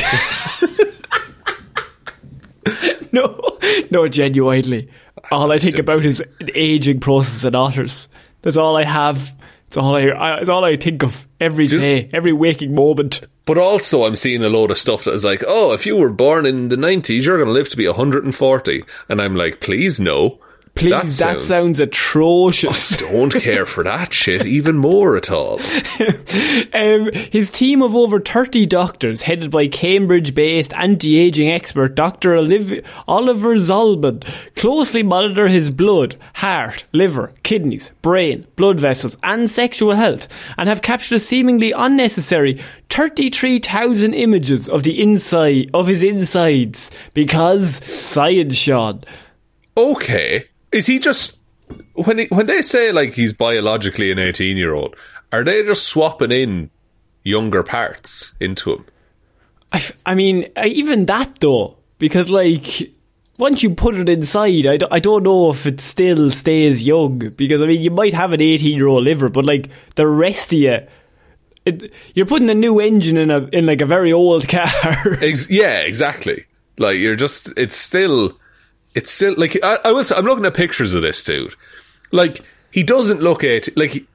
[3.11, 3.57] no,
[3.91, 4.89] no, genuinely.
[5.31, 8.07] All I think about is the aging process in otters.
[8.45, 9.35] That's all I have.
[9.67, 10.03] It's all I.
[10.03, 13.27] I it's all I think of every day, every waking moment.
[13.45, 16.11] But also, I'm seeing a load of stuff that is like, oh, if you were
[16.11, 18.83] born in the 90s, you're going to live to be 140.
[19.09, 20.39] And I'm like, please, no.
[20.75, 22.93] Please, that, sounds atrocious.
[23.01, 25.59] I Don't care for that shit even more at all.
[26.73, 32.31] Um, his team of over 30 doctors, headed by Cambridge based anti aging expert Dr.
[32.31, 34.21] Oliv- Oliver Zolman,
[34.55, 40.81] closely monitor his blood, heart, liver, kidneys, brain, blood vessels, and sexual health, and have
[40.81, 48.99] captured a seemingly unnecessary 33,000 images of the inside of his insides because science, Shaun.
[49.77, 50.49] Okay.
[50.71, 51.37] Is he just.
[51.93, 54.95] When, he, when they say like he's biologically an 18 year old,
[55.31, 56.69] are they just swapping in
[57.23, 58.85] younger parts into him?
[60.05, 62.91] I mean, uh, even that though, because like
[63.37, 67.19] once you put it inside, I, d- I don't know if it still stays young.
[67.19, 70.79] Because I mean, you might have an eighteen-year-old liver, but like the rest of you,
[71.65, 75.17] it, you're putting a new engine in a in like a very old car.
[75.49, 76.45] Yeah, exactly.
[76.77, 78.37] Like you're just, it's still,
[78.95, 80.11] it's still like I, I was.
[80.11, 81.55] I'm looking at pictures of this dude.
[82.11, 82.39] Like
[82.71, 83.69] he doesn't look eight.
[83.77, 84.07] Like he,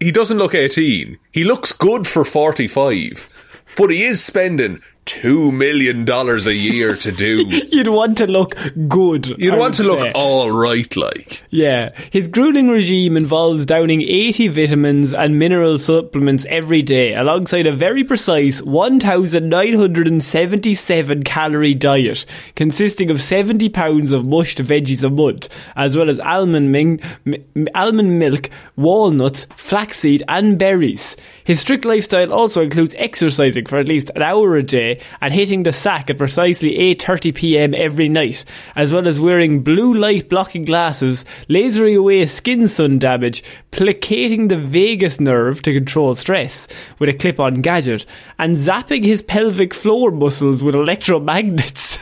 [0.00, 1.18] he doesn't look 18.
[1.30, 3.28] He looks good for 45,
[3.76, 7.44] but he is spending two million dollars a year to do.
[7.68, 8.54] You'd want to look
[8.88, 9.26] good.
[9.38, 11.42] You'd I want to would look all right, like.
[11.50, 17.72] Yeah, his grueling regime involves downing 80 vitamins and mineral supplements every day, alongside a
[17.72, 25.96] very precise 1,977 calorie diet, consisting of 70 pounds of mushed veggies a month, as
[25.96, 31.16] well as almond, min- m- almond milk, walnuts, flaxseed, and berries.
[31.44, 35.62] His strict lifestyle also includes exercising for at least an hour a day and hitting
[35.62, 37.74] the sack at precisely 8:30 p.m.
[37.74, 43.42] every night, as well as wearing blue light blocking glasses, lasering away skin sun damage,
[43.70, 48.06] placating the vagus nerve to control stress with a clip-on gadget,
[48.38, 51.98] and zapping his pelvic floor muscles with electromagnets.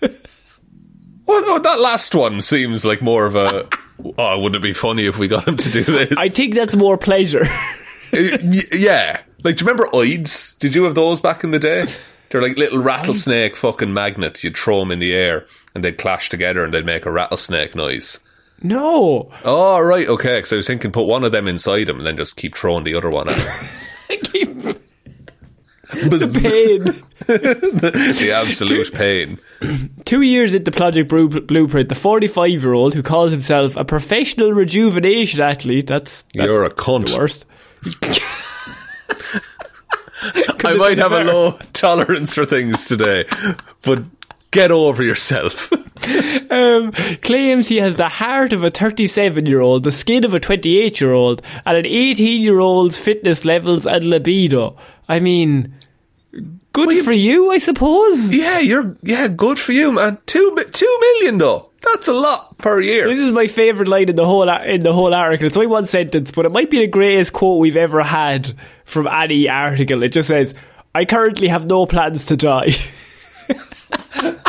[1.26, 3.66] Well, oh, that last one seems like more of a.
[4.18, 6.18] Oh, wouldn't it be funny if we got him to do this?
[6.18, 7.44] I think that's more pleasure.
[8.12, 9.22] Yeah.
[9.42, 10.56] Like, do you remember Oids?
[10.60, 11.86] Did you have those back in the day?
[12.34, 14.42] They're like little rattlesnake fucking magnets.
[14.42, 17.76] You'd throw them in the air and they'd clash together and they'd make a rattlesnake
[17.76, 18.18] noise.
[18.60, 19.30] no.
[19.44, 20.38] Oh, right, okay.
[20.38, 22.82] Because I was thinking put one of them inside him and then just keep throwing
[22.82, 23.68] the other one at him.
[25.94, 27.04] the pain.
[27.28, 29.38] the absolute pain.
[30.04, 34.52] Two years into the Project Blueprint, the 45 year old who calls himself a professional
[34.52, 37.10] rejuvenation athlete, that's, that's You're a cunt.
[37.10, 37.46] the worst.
[40.22, 43.24] I might have a low tolerance for things today,
[43.82, 44.02] but
[44.50, 45.72] get over yourself.
[46.50, 50.40] Um, claims he has the heart of a 37 year old, the skin of a
[50.40, 54.76] 28 year old, and an 18 year old's fitness levels and libido.
[55.08, 55.74] I mean,
[56.72, 58.32] good for you, I suppose.
[58.32, 60.18] yeah, you're yeah, good for you, man.
[60.26, 61.70] Two two million though.
[61.84, 63.06] That's a lot per year.
[63.08, 65.46] This is my favourite line in the whole in the whole article.
[65.46, 69.06] It's only one sentence, but it might be the greatest quote we've ever had from
[69.06, 70.02] any article.
[70.02, 70.54] It just says,
[70.94, 72.72] I currently have no plans to die.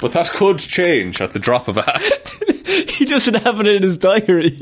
[0.00, 2.02] But that could change at the drop of a hat.
[2.88, 4.58] he doesn't have it in his diary.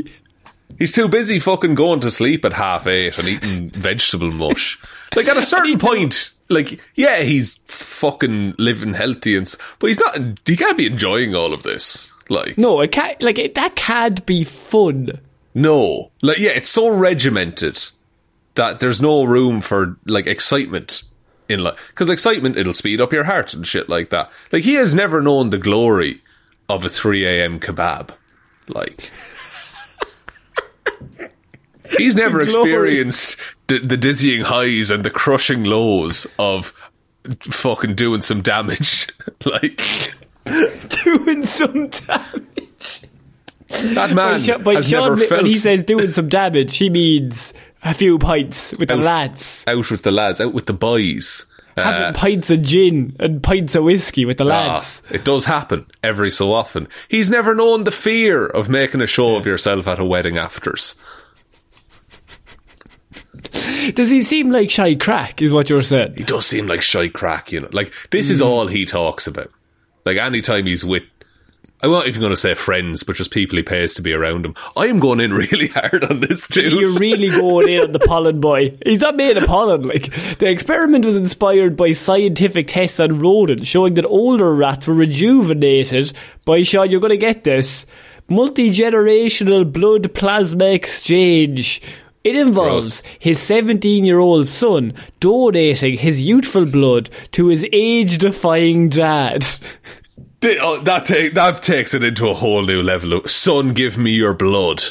[0.79, 4.79] He's too busy fucking going to sleep at half eight and eating vegetable mush.
[5.15, 10.19] Like at a certain point, like yeah, he's fucking living healthy and, but he's not.
[10.45, 12.13] He can't be enjoying all of this.
[12.29, 15.21] Like No, it can't, like, it, that can't be fun.
[15.55, 17.81] no, like yeah, it's so regimented
[18.55, 21.03] that there's no room for like excitement
[21.49, 24.31] in like because excitement it'll speed up your heart and shit like that.
[24.51, 26.23] Like he has never known the glory
[26.69, 27.61] of a three a.m.
[27.61, 28.11] kebab.
[28.69, 29.11] Like.
[31.99, 36.69] He's never experienced the, the dizzying highs and the crushing lows of
[37.41, 39.09] fucking doing some damage.
[39.45, 39.83] like
[40.45, 43.03] Doing some damage.
[43.69, 46.89] that man By, by has Shaun, never felt when he says doing some damage, he
[46.91, 49.65] means a few pints with the lads.
[49.67, 51.47] out with the lads, out with the boys.
[51.77, 55.03] Uh, Having pints of gin and pints of whiskey with the ah, lads.
[55.11, 56.89] it does happen every so often.
[57.09, 60.95] He's never known the fear of making a show of yourself at a wedding afters.
[63.93, 66.15] Does he seem like shy crack, is what you're saying?
[66.17, 67.69] He does seem like shy crack, you know.
[67.73, 68.47] Like this is hmm.
[68.47, 69.51] all he talks about.
[70.05, 71.03] Like anytime he's with
[71.83, 74.47] I'm not even going to say friends, but just people he pays to be around
[74.47, 74.55] him.
[74.77, 76.73] I am going in really hard on this dude.
[76.73, 78.73] You're really going in on the pollen boy.
[78.85, 79.83] He's not made of pollen.
[79.83, 84.95] Like the experiment was inspired by scientific tests on rodents showing that older rats were
[84.95, 86.13] rejuvenated
[86.47, 86.91] by Shaun.
[86.91, 87.85] You're going to get this
[88.29, 91.83] multi generational blood plasma exchange.
[92.27, 98.89] It involves his 17 year old son donating his youthful blood to his age defying
[98.89, 99.47] dad.
[100.43, 103.23] Oh, that take that takes it into a whole new level.
[103.29, 104.83] Son, give me your blood.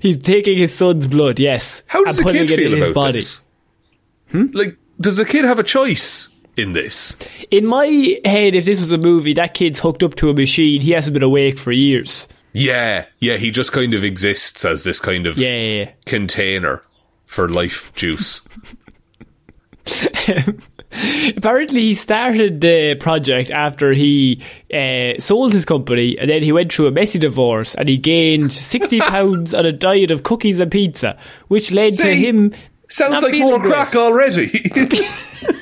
[0.00, 1.82] He's taking his son's blood, yes.
[1.88, 3.18] How does the kid it feel about body.
[3.18, 3.40] this?
[4.32, 7.16] Like, does the kid have a choice in this?
[7.50, 10.80] In my head, if this was a movie, that kid's hooked up to a machine.
[10.80, 12.28] He hasn't been awake for years.
[12.58, 13.36] Yeah, yeah.
[13.36, 15.90] He just kind of exists as this kind of Yeah, yeah, yeah.
[16.06, 16.82] container
[17.26, 18.40] for life juice.
[21.36, 24.42] Apparently, he started the project after he
[24.72, 28.52] uh, sold his company, and then he went through a messy divorce, and he gained
[28.52, 31.18] sixty pounds on a diet of cookies and pizza,
[31.48, 32.52] which led to him.
[32.88, 33.72] Sounds not like feeling more great.
[33.72, 34.50] crack already.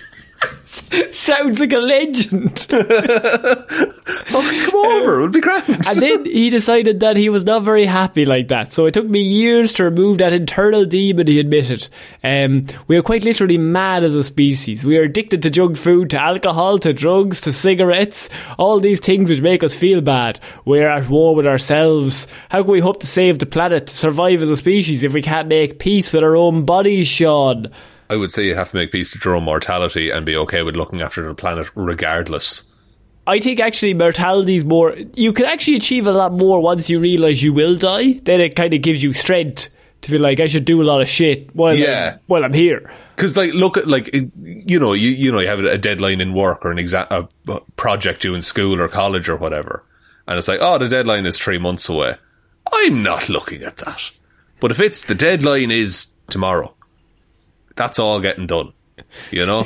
[1.10, 2.66] Sounds like a legend.
[2.68, 5.64] Come over, it'll be grand.
[5.86, 8.72] And then he decided that he was not very happy like that.
[8.72, 11.88] So it took me years to remove that internal demon he admitted.
[12.22, 14.84] Um, we are quite literally mad as a species.
[14.84, 19.30] We are addicted to junk food, to alcohol, to drugs, to cigarettes, all these things
[19.30, 20.40] which make us feel bad.
[20.64, 22.26] We're at war with ourselves.
[22.50, 25.22] How can we hope to save the planet, to survive as a species, if we
[25.22, 27.70] can't make peace with our own bodies, Shaun?
[28.08, 30.62] I would say you have to make peace with your own mortality and be okay
[30.62, 32.64] with looking after the planet regardless.
[33.26, 34.96] I think actually mortality is more.
[35.14, 38.14] You can actually achieve a lot more once you realise you will die.
[38.22, 39.68] Then it kind of gives you strength
[40.02, 42.12] to feel like I should do a lot of shit while Yeah.
[42.14, 42.88] I'm, while I'm here.
[43.16, 46.20] Because, like, look at like it- you know, you you know, you have a deadline
[46.20, 49.84] in work or an exam, a a project due in school or college or whatever,
[50.28, 52.14] and it's like, oh, the deadline is three months away.
[52.72, 54.12] I'm not looking at that.
[54.60, 56.75] But if it's the deadline is tomorrow,
[57.76, 58.72] that's all getting done.
[59.30, 59.64] You know,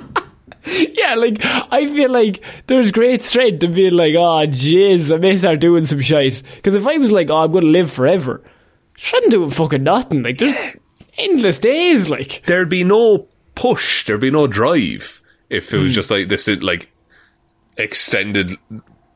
[0.64, 5.36] Yeah, like I feel like there's great strength in being like, oh jeez, I may
[5.36, 6.42] start doing some shite.
[6.54, 8.42] Because if I was like, oh, I'm going to live forever,
[8.94, 10.22] shouldn't do fucking nothing.
[10.22, 10.76] Like there's
[11.18, 12.08] endless days.
[12.08, 13.26] Like there'd be no
[13.56, 15.94] push, there'd be no drive if it was hmm.
[15.94, 16.90] just like this, like
[17.76, 18.56] extended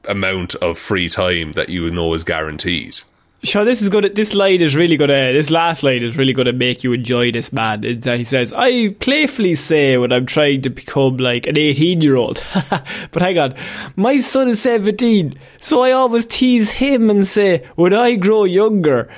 [0.08, 3.00] amount of free time that you know is guaranteed.
[3.42, 4.08] Sure, this is gonna.
[4.08, 5.32] This line is really gonna.
[5.32, 7.84] This last line is really gonna make you enjoy this man.
[7.84, 12.16] Uh, he says, "I playfully say when I'm trying to become like an 18 year
[12.16, 12.42] old,
[13.10, 13.54] but hang on,
[13.94, 19.08] my son is 17, so I always tease him and say, when I grow younger,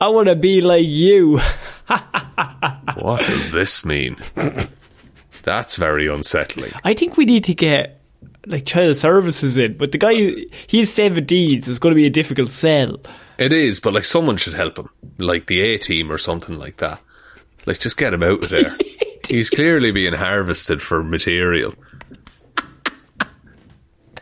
[0.00, 1.40] I want to be like you."
[2.96, 4.16] What does this mean?
[5.42, 6.72] That's very unsettling.
[6.84, 8.00] I think we need to get
[8.46, 10.14] like child services in, but the guy
[10.66, 12.98] he's 17, so it's going to be a difficult sell.
[13.38, 16.76] It is, but like someone should help him, like the A team or something like
[16.78, 17.00] that.
[17.66, 18.76] Like just get him out of there.
[19.28, 21.74] He's clearly being harvested for material.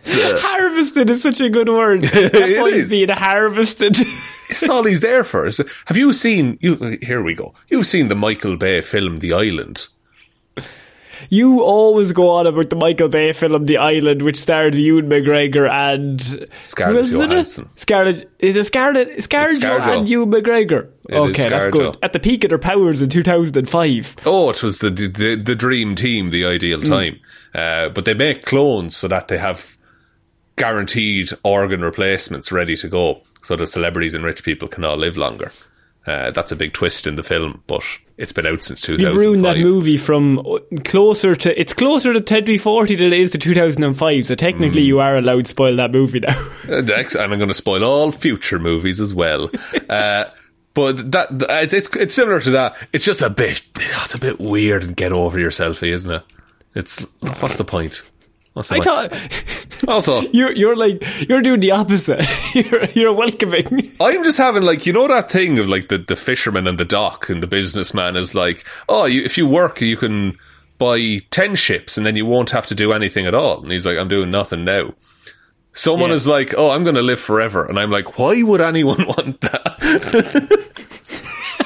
[0.04, 2.02] Harvested is such a good word.
[2.12, 2.90] That It is.
[2.90, 3.96] being harvested.
[4.50, 5.44] it's all he's there for.
[5.86, 6.58] Have you seen?
[6.60, 7.54] You here we go.
[7.68, 9.86] You've seen the Michael Bay film The Island.
[11.30, 15.68] You always go on about the Michael Bay film The Island, which starred Ewan McGregor
[15.70, 17.18] and Scarlett is it?
[17.30, 17.68] Johansson.
[17.76, 19.98] Scarlett is it Scarlett Scarlett ScarJo.
[19.98, 20.88] and Ewan McGregor.
[21.08, 21.96] It okay, that's good.
[22.02, 24.16] At the peak of their powers in two thousand and five.
[24.26, 26.88] Oh, it was the the, the dream team, the ideal Mm.
[26.88, 27.20] time.
[27.54, 29.76] Uh, but they make clones so that they have
[30.56, 35.16] guaranteed organ replacements ready to go, so the celebrities and rich people can all live
[35.16, 35.50] longer.
[36.06, 37.84] Uh, that's a big twist in the film, but
[38.18, 39.14] it's been out since 2005.
[39.14, 43.30] You've ruined that movie from uh, closer to it's closer to 2040 than it is
[43.32, 44.26] to 2005.
[44.26, 44.86] So technically, Mm.
[44.86, 46.34] you are allowed to spoil that movie now.
[46.68, 49.50] Uh, and I'm going to spoil all future movies as well.
[49.90, 50.24] uh,
[50.74, 52.76] but that it's, it's it's similar to that.
[52.92, 56.22] It's just a bit it's a bit weird and get over yourself, isn't it?
[56.74, 58.02] It's what's the point?
[58.54, 58.84] The I point?
[58.84, 62.22] thought also, you're you're like you're doing the opposite.
[62.54, 63.92] you're you're welcoming.
[64.00, 66.84] I'm just having like you know that thing of like the, the fisherman and the
[66.84, 70.38] dock and the businessman is like, oh, you, if you work, you can
[70.78, 73.62] buy ten ships and then you won't have to do anything at all.
[73.62, 74.92] And he's like, I'm doing nothing now.
[75.72, 76.16] Someone Yeah.
[76.16, 79.40] is like, oh, I'm going to live forever, and I'm like, why would anyone want
[79.40, 80.68] that?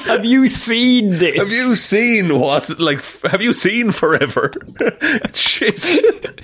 [0.05, 1.35] Have you seen this?
[1.37, 2.79] have you seen what?
[2.79, 4.53] Like, have you seen forever?
[5.33, 6.41] Shit.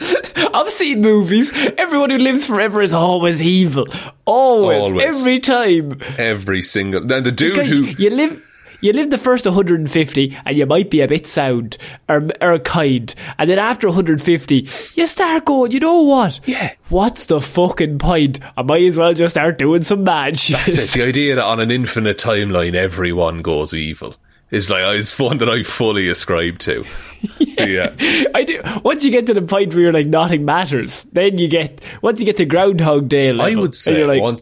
[0.52, 1.52] I've seen movies.
[1.78, 3.86] Everyone who lives forever is always evil.
[4.24, 5.06] Always, Always.
[5.06, 6.00] every time.
[6.18, 7.02] Every single.
[7.02, 8.42] Now the dude Because who you live.
[8.80, 13.14] You live the first 150 and you might be a bit sound or, or kind.
[13.38, 16.38] And then after 150, you start going, you know what?
[16.44, 16.74] Yeah.
[16.90, 18.40] What's the fucking point?
[18.58, 20.68] I might as well just start doing some mad shit.
[20.68, 24.16] It's the idea that on an infinite timeline everyone goes evil
[24.50, 26.84] is like it's one that I fully ascribe to.
[27.58, 27.94] yeah.
[28.34, 28.62] I do.
[28.84, 32.20] Once you get to the point where you're like nothing matters, then you get once
[32.20, 33.32] you get to Groundhog Day.
[33.32, 34.40] Level, I would say you're like, one,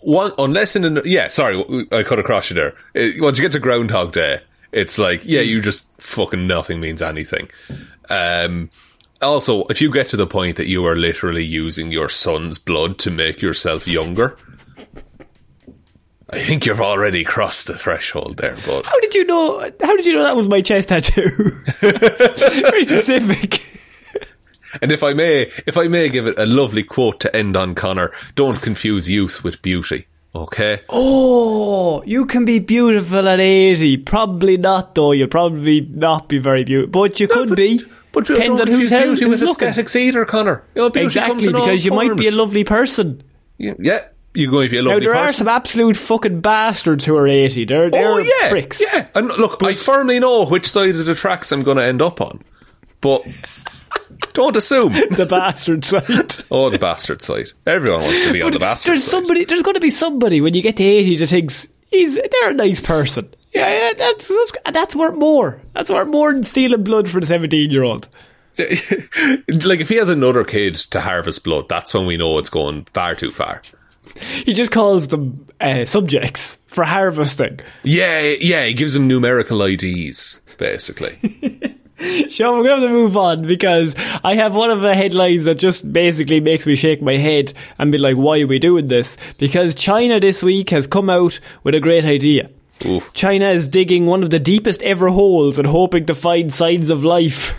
[0.00, 1.28] one unless in an yeah.
[1.28, 2.74] Sorry, I cut across you there.
[3.20, 7.50] Once you get to Groundhog Day, it's like yeah, you just fucking nothing means anything.
[8.08, 8.70] Um,
[9.20, 12.98] also, if you get to the point that you are literally using your son's blood
[13.00, 14.36] to make yourself younger.
[16.32, 19.60] I think you've already crossed the threshold there, but How did you know?
[19.82, 21.28] How did you know that was my chest tattoo?
[21.80, 23.60] Very specific.
[24.80, 27.74] And if I may, if I may give it a lovely quote to end on,
[27.74, 30.06] Connor, don't confuse youth with beauty.
[30.34, 30.80] Okay?
[30.88, 33.98] Oh, you can be beautiful at eighty.
[33.98, 35.12] Probably not, though.
[35.12, 37.84] You'll probably not be very beautiful, but you could but, be.
[38.12, 40.64] But Depends don't on confuse who's, beauty with aesthetics either, Connor.
[40.74, 43.22] You know, Exactly, because you might be a lovely person.
[43.58, 47.16] Yeah, yeah, you're going to be a Now there are some absolute fucking bastards who
[47.16, 47.64] are eighty.
[47.64, 48.80] They're they're oh yeah, pricks.
[48.80, 49.08] yeah.
[49.14, 52.20] And look, I firmly know which side of the tracks I'm going to end up
[52.20, 52.42] on,
[53.00, 53.22] but
[54.32, 54.92] don't assume.
[54.92, 56.36] The bastard side.
[56.50, 57.52] Oh, the bastard side.
[57.66, 59.10] Everyone wants to be on the bastard There's side.
[59.10, 59.44] somebody.
[59.44, 62.54] There's going to be somebody when you get to eighty that thinks he's they're a
[62.54, 63.32] nice person.
[63.52, 65.60] Yeah, yeah that's that's, that's worth more.
[65.74, 68.08] That's worth more than stealing blood for the seventeen year old.
[68.58, 72.86] like if he has another kid to harvest blood, that's when we know it's going
[72.92, 73.62] far too far.
[74.44, 77.60] He just calls them uh, subjects for harvesting.
[77.82, 81.18] Yeah, yeah, he gives them numerical IDs, basically.
[82.30, 83.94] So we're going to to move on because
[84.24, 87.92] I have one of the headlines that just basically makes me shake my head and
[87.92, 89.16] be like, why are we doing this?
[89.38, 92.50] Because China this week has come out with a great idea.
[92.84, 93.12] Oof.
[93.12, 97.04] China is digging one of the deepest ever holes and hoping to find signs of
[97.04, 97.54] life.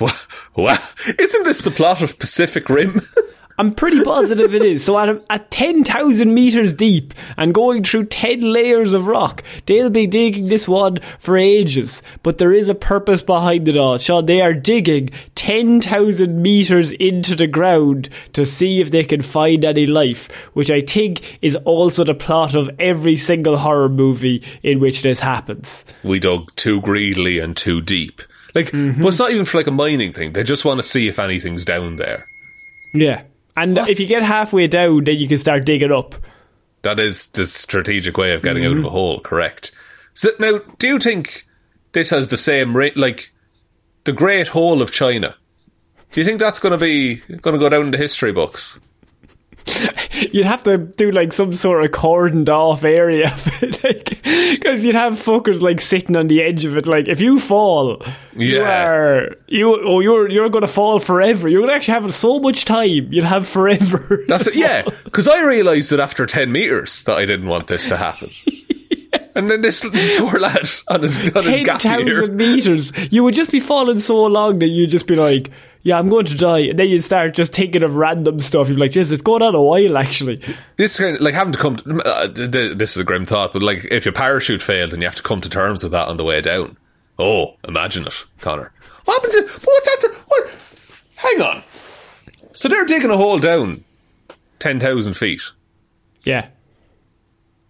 [0.00, 0.12] Wha-
[0.54, 0.78] Wow.
[1.18, 3.00] Isn't this the plot of Pacific Rim?
[3.58, 4.84] I'm pretty positive it is.
[4.84, 10.06] So at, at 10,000 metres deep and going through 10 layers of rock, they'll be
[10.06, 12.02] digging this one for ages.
[12.22, 13.96] But there is a purpose behind it all.
[13.98, 19.64] Shaun, they are digging 10,000 metres into the ground to see if they can find
[19.64, 24.80] any life, which I think is also the plot of every single horror movie in
[24.80, 25.84] which this happens.
[26.04, 28.20] we dug too greedily and too deep.
[28.54, 29.02] Like, Mm-hmm.
[29.02, 30.32] but it's not even for like a mining thing.
[30.32, 32.26] They just want to see if anything's down there.
[32.94, 33.22] Yeah.
[33.56, 36.14] And if you get halfway down, then you can start digging up.
[36.82, 38.86] That is the strategic way of getting out of Mm-hmm.
[38.86, 39.72] a hole, correct?
[40.14, 41.46] So now, do you think
[41.92, 43.32] this has the same rate, like
[44.04, 45.34] the Great Hole of China?
[46.12, 48.78] Do you think that's going to be going to go down in the history books?
[50.32, 53.82] You'd have to do like some sort of cordoned off area of it,
[54.62, 56.86] because you'd have fuckers like sitting on the edge of it.
[56.86, 58.02] Like if you fall,
[58.34, 58.86] you Yeah.
[58.86, 61.48] are you oh you're you're going to fall forever.
[61.48, 63.08] You're to actually have so much time.
[63.10, 64.20] You'll have forever.
[64.28, 64.82] That's it, yeah.
[65.04, 68.30] Because I realised that after ten meters that I didn't want this to happen.
[69.34, 69.82] And then this
[70.18, 72.26] poor lad on his on his gap year.
[72.28, 72.92] meters.
[73.12, 75.50] You would just be falling so long that you'd just be like,
[75.86, 76.58] yeah, I'm going to die.
[76.70, 78.68] And then you start just thinking of random stuff.
[78.68, 80.42] You're like, Jesus, it's going on a while, actually.
[80.76, 81.76] This kind of, like having to come.
[81.76, 84.92] To, uh, th- th- this is a grim thought, but like if your parachute failed
[84.92, 86.76] and you have to come to terms with that on the way down.
[87.20, 88.72] Oh, imagine it, Connor.
[89.04, 89.34] What happens?
[89.36, 90.08] If, what's after?
[90.26, 90.50] What?
[91.14, 91.62] Hang on.
[92.52, 93.84] So they're digging a hole down
[94.58, 95.42] ten thousand feet
[96.24, 96.48] Yeah.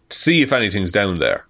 [0.09, 1.47] to see if anything's down there.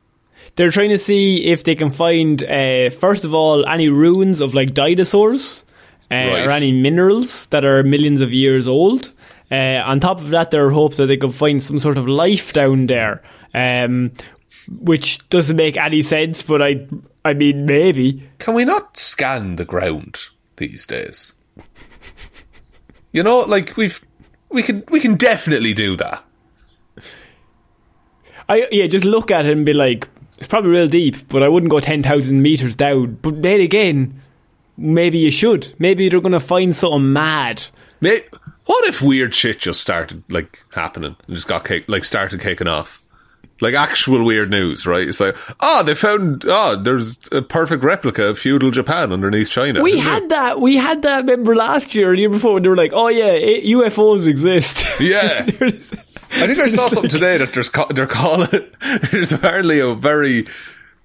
[0.57, 4.53] They're trying to see if they can find, uh, first of all, any ruins of
[4.55, 5.63] like dinosaurs
[6.11, 6.47] Right.
[6.47, 9.13] or any minerals that are millions of years old.
[9.51, 12.09] Uh, on top of that, there are hopes that they can find some sort of
[12.09, 13.23] life down there,
[13.55, 14.13] um,
[14.69, 16.43] which doesn't make any sense.
[16.43, 16.87] But I,
[17.25, 18.29] I mean, maybe.
[18.39, 20.27] Can we not scan the ground
[20.57, 21.33] these days?
[23.13, 24.05] You know, like we've
[24.51, 26.23] we can we can definitely do that.
[28.49, 31.49] I yeah, just look at it and be like, it's probably real deep, but I
[31.49, 33.19] wouldn't go ten thousand meters down.
[33.23, 34.23] But then again,
[34.77, 35.73] maybe you should.
[35.79, 37.65] Maybe they're gonna find something mad.
[38.67, 42.69] What if weird shit just started like happening and just got kick, like started kicking
[42.69, 43.03] off?
[43.61, 45.09] Like actual weird news, right?
[45.09, 49.83] It's like, oh, they found, oh, there's a perfect replica of feudal Japan underneath China.
[49.83, 50.61] We had that.
[50.61, 51.21] We had that.
[51.21, 54.27] Remember last year, or the year before, when they were like, "Oh yeah, eh, UFOs
[54.27, 55.47] exist." Yeah.
[56.33, 58.49] I think I saw something today that there's ca- they're calling
[59.11, 60.47] there's apparently a very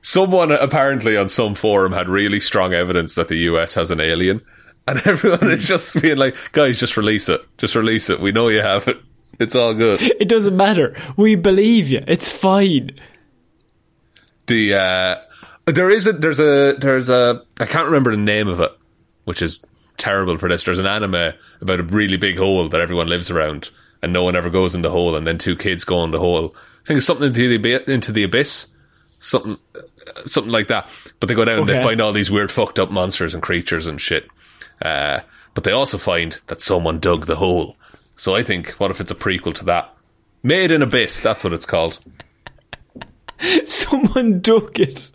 [0.02, 4.42] someone apparently on some forum had really strong evidence that the US has an alien,
[4.88, 8.20] and everyone is just being like, guys, just release it, just release it.
[8.20, 8.98] We know you have it.
[9.40, 10.02] It's all good.
[10.02, 10.96] it doesn't matter.
[11.18, 12.04] We believe you.
[12.08, 12.92] It's fine.
[14.48, 15.16] The uh,
[15.66, 18.72] there is a there's a there's a I can't remember the name of it,
[19.26, 19.66] which is
[19.98, 20.64] terrible for this.
[20.64, 23.70] There's an anime about a really big hole that everyone lives around,
[24.02, 26.20] and no one ever goes in the hole, and then two kids go in the
[26.20, 26.56] hole.
[26.84, 28.68] I think it's something into the into the abyss,
[29.20, 29.58] something
[30.26, 30.90] something like that.
[31.20, 33.88] But they go down and they find all these weird fucked up monsters and creatures
[33.88, 34.28] and shit.
[34.82, 35.22] Uh,
[35.54, 37.76] but they also find that someone dug the hole.
[38.16, 39.94] So I think, what if it's a prequel to that?
[40.44, 42.00] Made in Abyss, that's what it's called.
[43.66, 45.12] Someone dug it.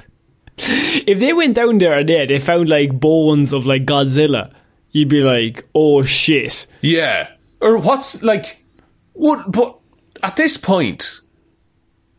[0.59, 4.53] If they went down there and they, they found like bones of like Godzilla,
[4.91, 7.29] you'd be like, "Oh shit." Yeah.
[7.61, 8.65] Or what's like
[9.13, 9.79] what but
[10.23, 11.21] at this point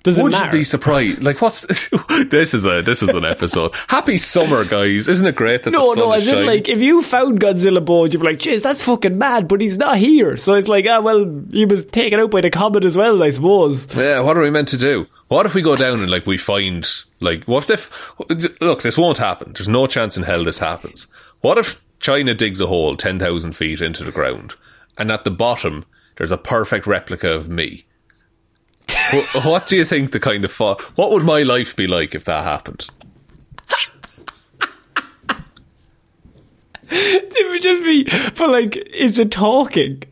[0.07, 1.21] Does would you be surprised?
[1.21, 1.65] Like what's
[2.29, 3.75] this is a this is an episode.
[3.89, 5.09] Happy summer guys.
[5.09, 8.13] Isn't it great that no, no, is as in like if you found Godzilla bones,
[8.13, 10.37] you'd be like, "Jeez, that's fucking mad," but he's not here.
[10.37, 13.31] So it's like, ah, well, he was taken out by the comet as well, I
[13.31, 13.93] suppose.
[13.93, 15.07] Yeah, what are we meant to do?
[15.27, 16.87] What if we go down and like we find
[17.19, 18.17] like what if
[18.61, 19.51] look, this won't happen.
[19.51, 21.07] There's no chance in hell this happens.
[21.41, 24.55] What if China digs a hole ten thousand feet into the ground
[24.97, 25.83] and at the bottom
[26.15, 27.83] there's a perfect replica of me?
[29.11, 32.15] What, what do you think the kind of fa- what would my life be like
[32.15, 32.89] if that happened?
[36.89, 38.03] It would just be,
[38.37, 40.03] but like, it's a talking.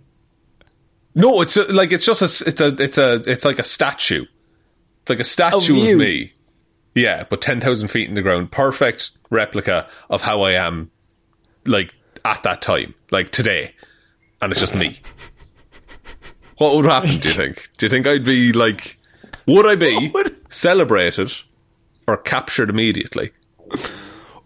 [1.13, 4.25] No, it's a, like it's just a it's a it's a it's like a statue.
[5.01, 5.93] It's like a statue you.
[5.93, 6.33] of me.
[6.93, 10.91] Yeah, but ten thousand feet in the ground, perfect replica of how I am,
[11.65, 11.93] like
[12.25, 13.73] at that time, like today,
[14.41, 14.99] and it's just me.
[16.57, 17.17] What would happen?
[17.19, 17.69] Do you think?
[17.77, 18.97] Do you think I'd be like?
[19.47, 20.11] Would I be
[20.49, 21.31] celebrated
[22.07, 23.31] or captured immediately?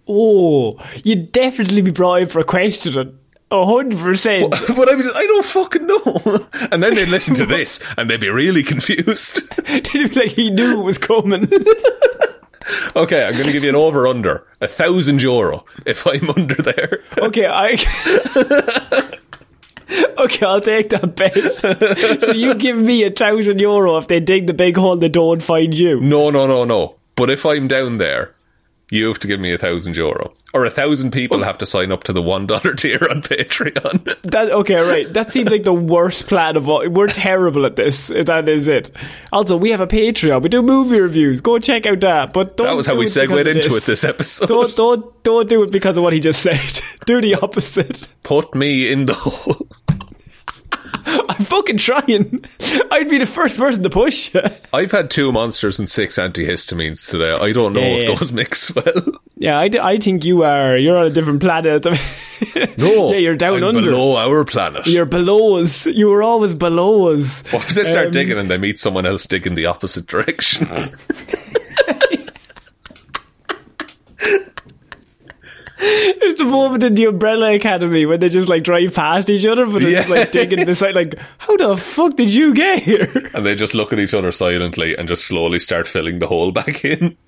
[0.08, 3.18] Oh, you'd definitely be brought in for a questioning.
[3.52, 4.52] A hundred percent.
[4.52, 6.46] But I mean, I don't fucking know.
[6.72, 9.42] And then they'd listen to this and they'd be really confused.
[9.70, 11.48] It'd be like he knew it was coming.
[12.96, 16.54] Okay, I'm going to give you an over under a thousand euro if I'm under
[16.56, 17.04] there.
[17.18, 19.10] okay, I.
[20.18, 22.22] okay, I'll take that bet.
[22.22, 25.42] so you give me a thousand euro if they dig the big hole, they don't
[25.42, 26.00] find you.
[26.00, 26.96] No, no, no, no.
[27.16, 28.34] But if I'm down there,
[28.90, 31.92] you have to give me a thousand euro, or a thousand people have to sign
[31.92, 34.22] up to the one dollar tier on Patreon.
[34.24, 35.08] That okay, right?
[35.14, 36.88] That seems like the worst plan of all.
[36.90, 38.08] We're terrible at this.
[38.08, 38.92] That is it.
[39.32, 40.42] Also, we have a Patreon.
[40.42, 41.42] We do movie reviews.
[41.42, 42.34] Go check out that.
[42.34, 43.78] But don't that was how we segued into this.
[43.78, 44.48] it this episode.
[44.48, 46.82] Don't don't don't do it because of what he just said.
[47.06, 48.08] do the opposite.
[48.24, 49.68] Put me in the hole.
[51.06, 52.44] I'm fucking trying.
[52.92, 54.34] I'd be the first person to push.
[54.74, 57.32] I've had two monsters and six antihistamines today.
[57.34, 58.16] I don't know Yeah, if yeah.
[58.16, 58.84] those mix well.
[59.42, 60.76] Yeah, I, d- I think you are.
[60.76, 61.86] You're on a different planet.
[62.78, 63.90] No, yeah, you're down I'm under.
[63.90, 64.86] below our planet.
[64.86, 65.86] You're below us.
[65.86, 67.44] You were always below us.
[67.54, 70.68] what if they start Um, digging and they meet someone else digging the opposite direction?
[76.20, 79.66] There's the moment in the Umbrella Academy when they just like drive past each other,
[79.66, 80.14] but it's Yeah.
[80.14, 80.96] like digging beside.
[80.96, 83.10] Like, how the fuck did you get here?
[83.34, 86.52] and they just look at each other silently and just slowly start filling the hole
[86.52, 87.18] back in.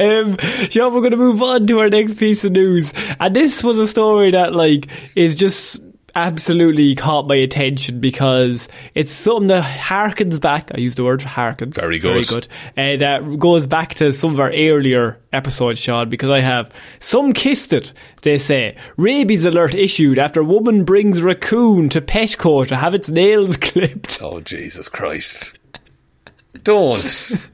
[0.00, 0.38] Um,
[0.70, 3.78] Shaun, we're going to move on to our next piece of news, and this was
[3.78, 5.80] a story that like is just
[6.14, 10.70] absolutely caught my attention because it's something that harkens back.
[10.74, 11.70] I use the word harken.
[11.70, 12.12] Very good.
[12.12, 12.48] Very good.
[12.76, 17.32] And that goes back to some of our earlier episodes, Shaun, because I have some
[17.32, 17.92] kissed it.
[18.22, 23.56] They say rabies alert issued after woman brings raccoon to Petco to have its nails
[23.58, 24.20] clipped.
[24.22, 25.58] Oh Jesus Christ!
[26.64, 27.50] Don't.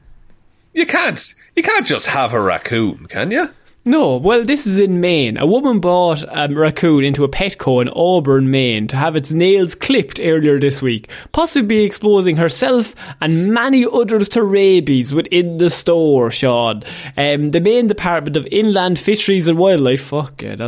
[0.73, 1.35] You can't.
[1.55, 3.53] You can't just have a raccoon, can you?
[3.87, 5.37] No, well, this is in Maine.
[5.37, 9.75] A woman bought a raccoon into a Petco in Auburn, Maine, to have its nails
[9.75, 16.31] clipped earlier this week, possibly exposing herself and many others to rabies within the store.
[16.31, 16.81] Shaun,
[17.15, 20.59] um, the Maine Department of Inland Fisheries and Wildlife, fuck it,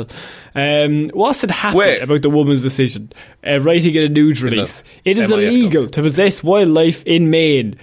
[0.54, 2.04] um, what's it happen Wait.
[2.04, 3.12] about the woman's decision?
[3.44, 7.80] Uh, writing in a news release, it is illegal to possess wildlife in Maine.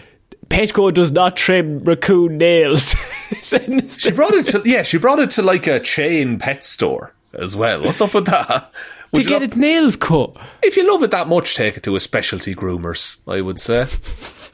[0.48, 2.94] Petco does not trim raccoon nails.
[3.44, 4.82] She brought it to yeah.
[4.82, 7.82] She brought it to like a chain pet store as well.
[7.82, 8.46] What's up with that?
[8.48, 8.70] to
[9.12, 10.36] Would you get not- its nails cut.
[10.62, 13.18] if you love it that much, take it to a specialty groomers.
[13.28, 13.84] I would say.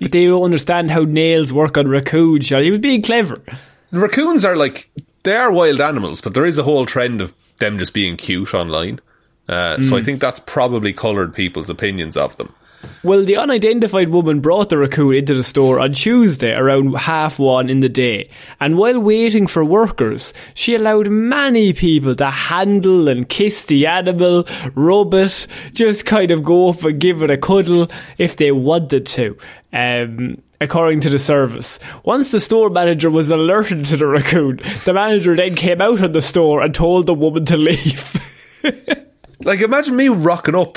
[0.00, 2.62] But they don't understand how nails work on raccoons, Shaun.
[2.62, 3.42] He was being clever.
[3.90, 4.90] Raccoons are like
[5.24, 8.54] they are wild animals, but there is a whole trend of them just being cute
[8.54, 9.00] online.
[9.48, 12.54] Uh, So I think that's probably coloured people's opinions of them.
[13.02, 17.70] Well, the unidentified woman brought the raccoon into the store on Tuesday around half one
[17.70, 23.28] in the day, and while waiting for workers, she allowed many people to handle and
[23.28, 27.88] kiss the animal, rub it, just kind of go up and give it a cuddle
[28.18, 29.36] if they wanted to.
[29.72, 31.78] Um, according to the service.
[32.04, 36.12] Once the store manager was alerted to the raccoon, the manager then came out of
[36.12, 38.16] the store and told the woman to leave.
[39.42, 40.76] Like imagine me rocking up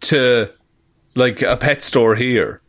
[0.00, 0.50] to
[1.18, 2.60] like a pet store here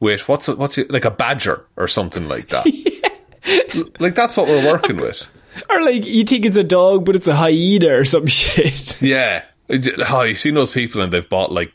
[0.00, 2.66] with what's it, what's it, like a badger or something like that.
[3.74, 5.26] L- Like that's what we're working with.
[5.70, 9.00] or like, you think it's a dog, but it's a hyena or some shit.
[9.00, 9.44] Yeah.
[10.10, 11.72] Oh, you seen those people and they've bought like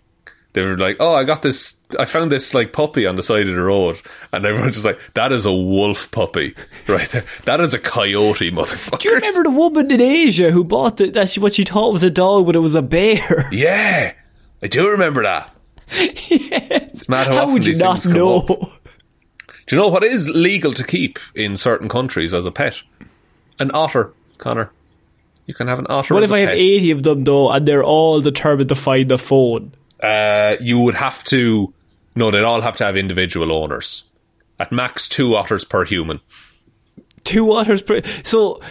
[0.54, 1.76] they were like, oh, I got this.
[2.00, 4.00] I found this like puppy on the side of the road,
[4.32, 6.54] and everyone's just like, that is a wolf puppy,
[6.88, 7.24] right there.
[7.46, 9.00] That is a coyote, motherfucker.
[9.00, 11.92] Do you remember the woman in Asia who bought the, that she, what she thought
[11.92, 13.48] was a dog, but it was a bear?
[13.52, 14.14] Yeah,
[14.62, 15.50] I do remember that.
[17.10, 18.42] Mad how, How would you not know?
[19.66, 22.82] Do you know what is legal to keep in certain countries as a pet?
[23.60, 24.72] An otter, Connor.
[25.46, 26.14] You can have an otter.
[26.14, 29.18] What if I have 80 of them though, and they're all determined to find the
[29.18, 29.74] phone?
[30.02, 31.74] Uh, you would have to.
[32.16, 34.04] No, they'd all have to have individual owners.
[34.60, 36.20] At max two otters per human.
[37.24, 38.02] Two otters per.
[38.24, 38.62] So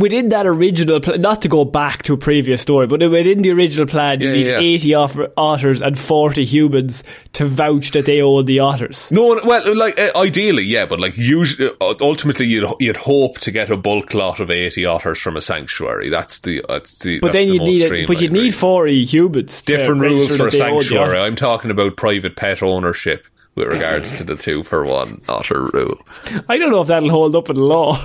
[0.00, 3.50] within that original, pl- not to go back to a previous story, but within the
[3.50, 4.58] original plan, you Yeah, need yeah.
[4.58, 9.10] 80 otter- otters and 40 humans to vouch that they own the otters.
[9.12, 13.50] No, well, like uh, ideally, yeah, but like usually, uh, ultimately, you'd you'd hope to
[13.50, 16.08] get a bulk lot of eighty otters from a sanctuary.
[16.08, 17.20] That's the that's the.
[17.20, 19.62] But that's then the you need, a, but you need 40 humans.
[19.62, 21.18] different rules for a that they own the sanctuary.
[21.18, 25.98] I'm talking about private pet ownership with regards to the two per one otter rule.
[26.48, 27.98] I don't know if that'll hold up in law.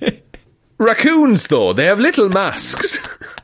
[0.80, 2.96] Raccoons, though, they have little masks.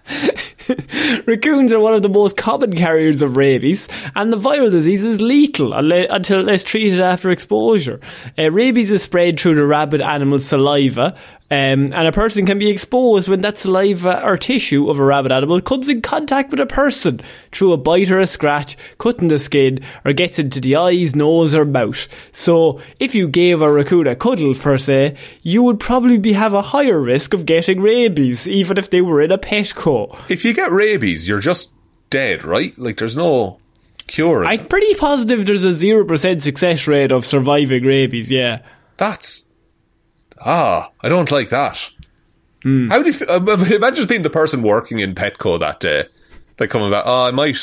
[1.27, 5.21] Raccoons are one of the most common carriers of rabies, and the viral disease is
[5.21, 8.01] lethal until it's treated after exposure.
[8.39, 11.15] Uh, rabies is spread through the rabid animal's saliva,
[11.49, 15.31] um, and a person can be exposed when that saliva or tissue of a rabid
[15.31, 17.21] animal comes in contact with a person
[17.53, 21.55] through a bite or a scratch, cutting the skin, or gets into the eyes, nose,
[21.55, 22.09] or mouth.
[22.33, 26.53] So, if you gave a raccoon a cuddle, per se, you would probably be, have
[26.53, 30.19] a higher risk of getting rabies, even if they were in a Petco.
[30.29, 31.75] if you get rabies, you're just
[32.11, 32.77] dead, right?
[32.77, 33.61] Like there's no
[34.09, 34.45] cure.
[34.45, 38.63] I'm pretty positive there's a 0% success rate of surviving rabies, yeah.
[38.97, 39.46] That's
[40.45, 41.91] ah, I don't like that.
[42.63, 42.89] Hmm.
[42.89, 46.05] How do you f- uh, imagine just being the person working in Petco that day?
[46.59, 47.59] Like coming back, oh, I might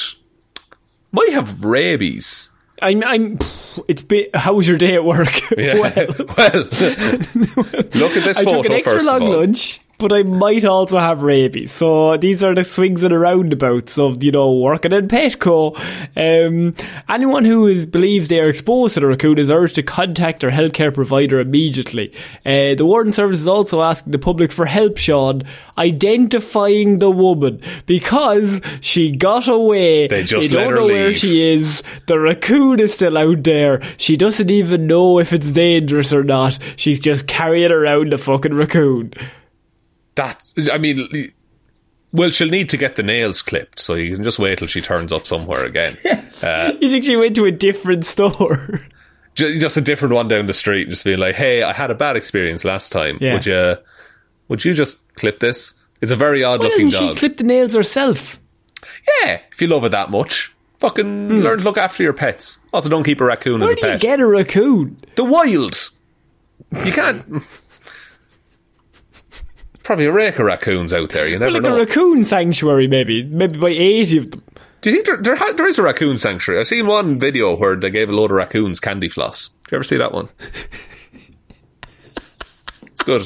[1.11, 2.49] might have rabies.
[2.81, 3.39] I'm, I'm,
[3.87, 5.29] it's bit, how was your day at work?
[5.57, 5.75] Yeah.
[5.79, 5.93] well,
[6.37, 10.97] well, look at this I photo took an extra long lunch, but I might also
[10.99, 11.71] have rabies.
[11.71, 15.77] So these are the swings and the roundabouts of, you know, working in Petco.
[16.17, 16.75] Um,
[17.07, 20.51] anyone who is, believes they are exposed to the raccoon is urged to contact their
[20.51, 22.13] healthcare provider immediately.
[22.45, 25.43] Uh, the Warden Service is also asking the public for help, Shaun,
[25.77, 30.07] identifying the woman because she got away.
[30.07, 31.81] They just they don't know where she is.
[32.07, 33.81] The raccoon is still out there.
[33.95, 36.59] She doesn't even know if it's dangerous or not.
[36.75, 39.13] She's just carrying around a fucking raccoon.
[40.15, 41.31] That I mean,
[42.11, 44.81] well, she'll need to get the nails clipped, so you can just wait till she
[44.81, 45.97] turns up somewhere again.
[46.43, 48.79] You think she went to a different store?
[49.35, 52.15] Just a different one down the street, just being like, "Hey, I had a bad
[52.15, 53.17] experience last time.
[53.19, 53.33] Yeah.
[53.33, 53.75] Would you,
[54.47, 57.17] would you just clip this?" It's a very odd Why looking doesn't she dog.
[57.17, 58.37] clip the nails herself?
[59.21, 61.39] yeah, if you love it that much, fucking hmm.
[61.39, 62.59] learn to look after your pets.
[62.73, 63.61] Also, don't keep a raccoon.
[63.61, 64.01] Where as a do you pet.
[64.01, 64.97] get a raccoon?
[65.15, 65.89] the wild.
[66.85, 67.25] You can't.
[69.83, 71.27] Probably a rake of raccoons out there.
[71.27, 71.75] You never Like know.
[71.75, 73.23] a raccoon sanctuary, maybe.
[73.23, 74.43] Maybe by 80 of them.
[74.81, 76.59] Do you think there, there, ha- there is a raccoon sanctuary?
[76.61, 79.49] I've seen one video where they gave a load of raccoons candy floss.
[79.65, 80.29] Did you ever see that one?
[82.83, 83.23] it's good.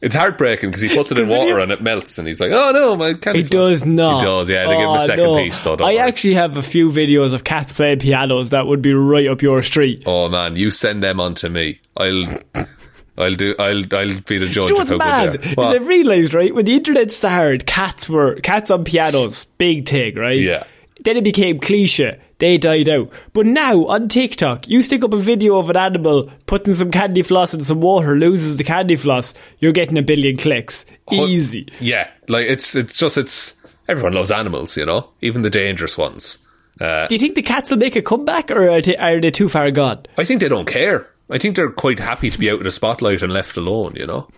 [0.00, 1.60] It's heartbreaking because he puts it in water video.
[1.62, 4.20] and it melts, and he's like, "Oh no, my candy." It floss." does not.
[4.20, 4.48] He does.
[4.48, 5.36] Yeah, they give him a Oh, second no.
[5.42, 5.56] piece.
[5.58, 5.98] So I worry.
[5.98, 9.60] actually have a few videos of cats playing pianos that would be right up your
[9.62, 10.04] street.
[10.06, 11.80] Oh man, you send them on to me.
[11.96, 12.26] I'll,
[13.18, 13.54] I'll do.
[13.58, 15.32] I'll, I'll be the judge Do you know of what's mad?
[15.32, 15.50] good they.
[15.50, 15.74] Is What?
[15.76, 20.40] I've realised, right, when the internet started, cats were cats on pianos, big thing, right?
[20.40, 20.64] Yeah.
[21.04, 22.20] Then it became cliche.
[22.38, 23.12] They died out.
[23.32, 27.22] But now on TikTok, you stick up a video of an animal putting some candy
[27.22, 30.84] floss in some water, loses the candy floss, you're getting a billion clicks.
[31.10, 31.68] Easy.
[31.80, 33.54] Yeah, like it's it's just it's
[33.88, 36.38] everyone loves animals, you know, even the dangerous ones.
[36.80, 39.32] Uh, Do you think the cats will make a comeback, or are they, are they
[39.32, 40.06] too far gone?
[40.16, 41.10] I think they don't care.
[41.30, 44.06] I think they're quite happy to be out of the spotlight and left alone, you
[44.06, 44.28] know.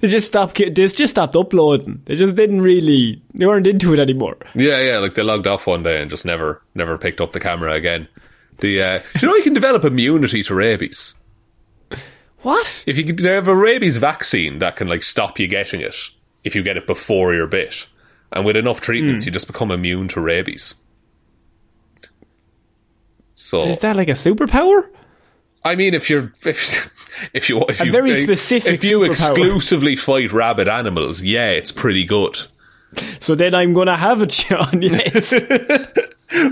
[0.00, 0.56] They just stopped.
[0.56, 2.00] They just stopped uploading.
[2.06, 3.20] They just didn't really.
[3.34, 4.38] They weren't into it anymore.
[4.54, 7.40] Yeah, yeah, like they logged off one day and just never never picked up the
[7.40, 8.08] camera again.
[8.58, 11.12] The uh, you know you can develop immunity to rabies.
[12.40, 12.84] What?
[12.86, 15.96] If you they have a rabies vaccine that can like stop you getting it
[16.44, 17.86] if you get it before you're bit,
[18.32, 19.28] and with enough treatments Hmm.
[19.28, 20.76] you just become immune to rabies.
[23.34, 24.88] So Is that like a superpower?
[25.68, 26.90] I mean, if you're if
[27.34, 29.10] if you if A you very if- specific if you superpower.
[29.10, 32.38] exclusively fight rabid animals, yeah, it's pretty good,
[33.20, 34.80] So then I'm gonna have it, John.
[34.82, 35.30] Yes.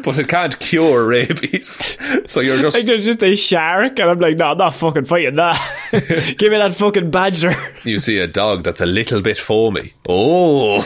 [0.04, 1.96] but it can't cure rabies.
[2.30, 5.04] So you're just like there's just a shark, and I'm like, no, I'm not fucking
[5.04, 5.56] fighting that.
[6.38, 7.52] Give me that fucking badger.
[7.84, 9.92] you see a dog that's a little bit foamy.
[10.08, 10.82] Oh,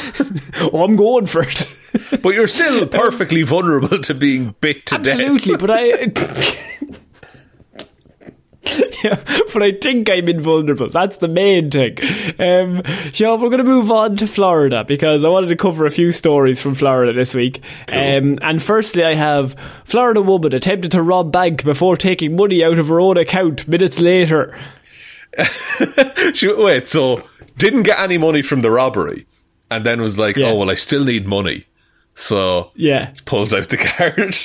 [0.73, 1.67] oh, I'm going for it.
[2.23, 5.61] but you're still perfectly vulnerable to being bit to Absolutely, death.
[5.61, 6.13] but I.
[9.03, 9.23] yeah,
[9.55, 10.89] but I think I'm invulnerable.
[10.91, 11.97] That's the main thing.
[12.39, 12.83] Um,
[13.13, 16.13] Shaun, we're going to move on to Florida because I wanted to cover a few
[16.13, 17.63] stories from Florida this week.
[17.91, 22.79] Um, and firstly, I have Florida woman attempted to rob bank before taking money out
[22.79, 24.57] of her own account minutes later.
[26.35, 27.23] She, wait, so
[27.57, 29.27] didn't get any money from the robbery,
[29.71, 30.49] and then was like, Yeah.
[30.49, 31.67] "Oh well, I still need money,"
[32.15, 33.13] so Yeah.
[33.25, 34.37] pulls out the card.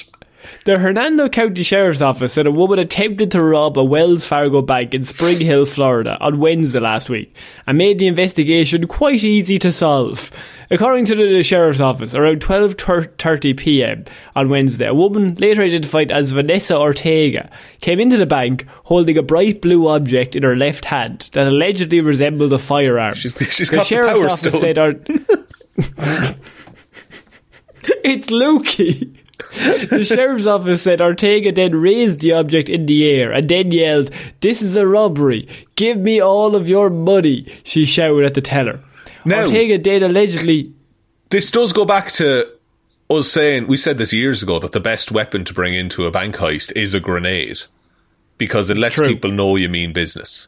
[0.65, 4.93] The Hernando County Sheriff's Office said a woman attempted to rob a Wells Fargo bank
[4.93, 7.35] in Spring Hill, Florida on Wednesday last week
[7.67, 10.31] and made the investigation quite easy to solve.
[10.71, 14.03] According to the Sheriff's Office, around 12.30 pm
[14.35, 17.49] on Wednesday, a woman later identified as Vanessa Ortega
[17.81, 22.01] came into the bank holding a bright blue object in her left hand that allegedly
[22.01, 23.13] resembled a firearm.
[23.15, 24.59] She's- she's the got the Sheriff's Power Office Stone.
[24.61, 24.89] said our,
[28.03, 29.15] it's Lukey.
[29.37, 34.11] The sheriff's office said Ortega then raised the object in the air and then yelled,
[34.41, 35.47] This is a robbery.
[35.75, 38.79] Give me all of your money, she shouted at the teller.
[39.25, 40.71] Now- Ortega then allegedly.
[41.29, 42.49] This does go back to
[43.09, 46.11] us saying we said this years ago that the best weapon to bring into a
[46.11, 47.61] bank heist is a grenade
[48.37, 49.07] because it lets True.
[49.07, 50.47] people know you mean business.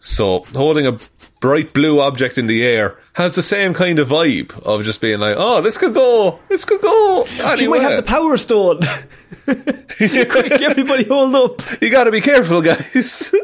[0.00, 0.96] So holding a
[1.40, 5.20] bright blue object in the air has the same kind of vibe of just being
[5.20, 8.80] like, "Oh, this could go, this could go." Anyway, She might have the power stone.
[9.44, 11.82] Quick, everybody hold up.
[11.82, 13.34] you got to be careful, guys.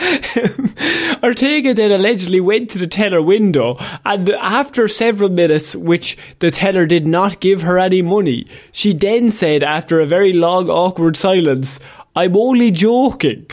[1.22, 6.86] Ortega then allegedly went to the teller window, and after several minutes, which the teller
[6.86, 11.80] did not give her any money, she then said, after a very long, awkward silence,
[12.16, 13.46] I'm only joking.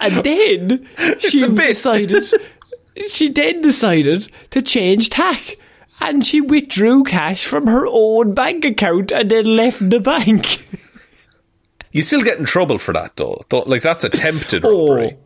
[0.00, 0.88] And then
[1.18, 2.24] she decided,
[3.08, 5.56] she then decided to change tack.
[6.00, 10.66] And she withdrew cash from her own bank account and then left the bank.
[11.92, 13.42] you still get in trouble for that, though.
[13.50, 14.88] Like that's attempted Oh.
[14.90, 15.16] robbery.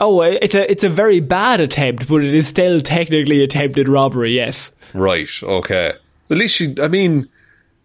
[0.00, 3.86] Oh, eh, it's a it's a very bad attempt, but it is still technically attempted
[3.88, 4.32] robbery.
[4.34, 4.72] Yes.
[4.94, 5.30] Right.
[5.40, 5.92] Okay.
[6.28, 6.74] At least she.
[6.82, 7.28] I mean,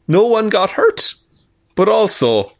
[0.07, 1.13] no one got hurt,
[1.75, 2.53] but also.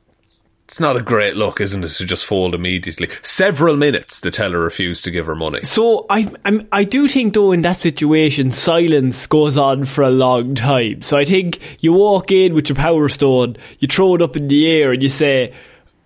[0.67, 3.07] It's not a great look, isn't it, to just fold immediately?
[3.21, 5.61] Several minutes, the teller refused to give her money.
[5.63, 10.09] So I I'm, I do think though in that situation silence goes on for a
[10.09, 11.03] long time.
[11.03, 14.49] So I think you walk in with your power stone, you throw it up in
[14.49, 15.53] the air, and you say,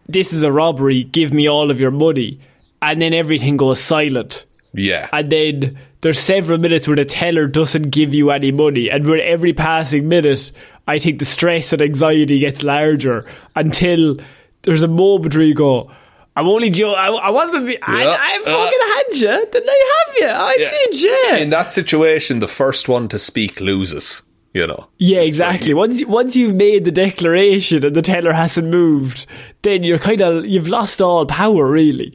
[0.08, 1.06] "This is a robbery.
[1.06, 2.40] Give me all of your money,"
[2.84, 4.46] and then everything goes silent.
[4.76, 5.10] Yeah.
[5.12, 9.22] And then there's several minutes where the teller doesn't give you any money, and with
[9.22, 10.52] every passing minute,
[10.88, 14.18] I think the stress and anxiety gets larger until
[14.64, 15.92] there's a moment where you go,
[16.36, 16.98] I'm only joking.
[16.98, 17.68] I, I wasn't.
[17.68, 18.18] Be- I, Yeah.
[18.20, 19.52] I Uh, fucking had you.
[19.52, 20.28] Didn't I have you?
[20.28, 20.56] I
[20.92, 21.36] did, yeah.
[21.38, 24.22] In that situation, the first one to speak loses.
[24.54, 24.90] You know.
[24.98, 25.74] Yeah, exactly.
[25.74, 29.26] Once you, once you've made the declaration and the teller hasn't moved,
[29.62, 32.14] then you're kind of you've lost all power, really.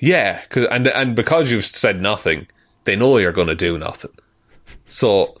[0.00, 2.48] Yeah, and and because you've said nothing,
[2.84, 4.10] they know you're going to do nothing.
[4.86, 5.36] So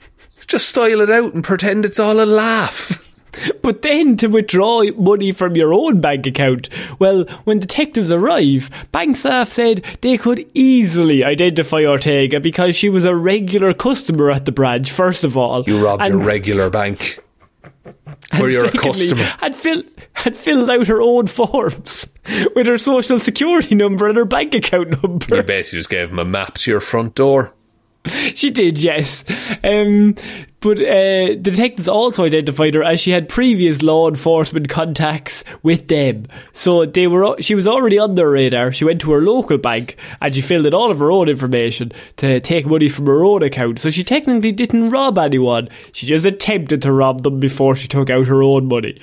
[0.46, 3.04] just style it out and pretend it's all a laugh.
[3.62, 6.68] But then to withdraw money from your own bank account,
[6.98, 13.04] well, when detectives arrive, bank staff said they could easily identify Ortega because she was
[13.04, 14.90] a regular customer at the branch.
[14.90, 17.18] First of all, You robbed and- your regular bank.
[18.36, 19.22] where you're a customer.
[19.22, 19.82] Had, fill,
[20.12, 22.06] had filled out her own forms
[22.54, 25.36] with her social security number and her bank account number.
[25.36, 27.54] You basically just gave them a map to your front door.
[28.34, 29.24] She did, yes.
[29.64, 30.14] Um,
[30.60, 36.26] but uh, detectives also identified her as she had previous law enforcement contacts with them.
[36.52, 37.36] So they were.
[37.40, 38.72] She was already on their radar.
[38.72, 41.92] She went to her local bank and she filled in all of her own information
[42.16, 43.78] to take money from her own account.
[43.78, 45.68] So she technically didn't rob anyone.
[45.92, 49.00] She just attempted to rob them before she took out her own money.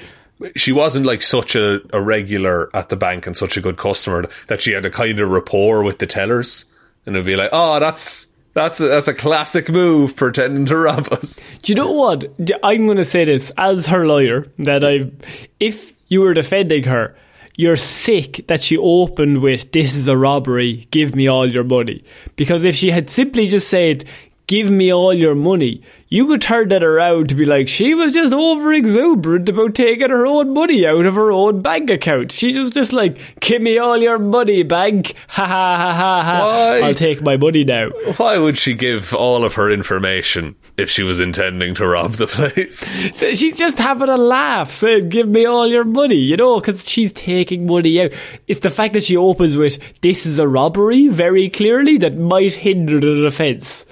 [0.57, 4.27] She wasn't like such a, a regular at the bank and such a good customer
[4.47, 6.65] that she had a kind of rapport with the tellers.
[7.05, 11.09] And it'd be like, oh, that's that's a, that's a classic move, pretending to rob
[11.11, 11.39] us.
[11.61, 12.23] Do you know what?
[12.63, 15.11] I'm going to say this as her lawyer that I,
[15.59, 17.15] if you were defending her,
[17.57, 20.87] you're sick that she opened with "This is a robbery.
[20.91, 22.03] Give me all your money."
[22.37, 24.05] Because if she had simply just said,
[24.47, 28.13] "Give me all your money," you could turn that around to be like she was
[28.13, 32.31] just over exuberant about taking her own money out of her own bank account.
[32.31, 36.45] She just just like, "Give me all your money, bank." Ha ha ha ha ha.
[36.45, 36.81] Why?
[36.81, 37.89] I'll take my money now.
[38.17, 42.27] Why would she give all of her information if she was intending to rob the
[42.27, 42.95] place?
[43.15, 46.87] So she's just having a laugh, saying, "Give me all your money," you know, because
[46.87, 48.11] she's taking money out.
[48.47, 52.53] It's the fact that she opens with "This is a robbery" very clearly that might
[52.53, 53.85] hinder the defence.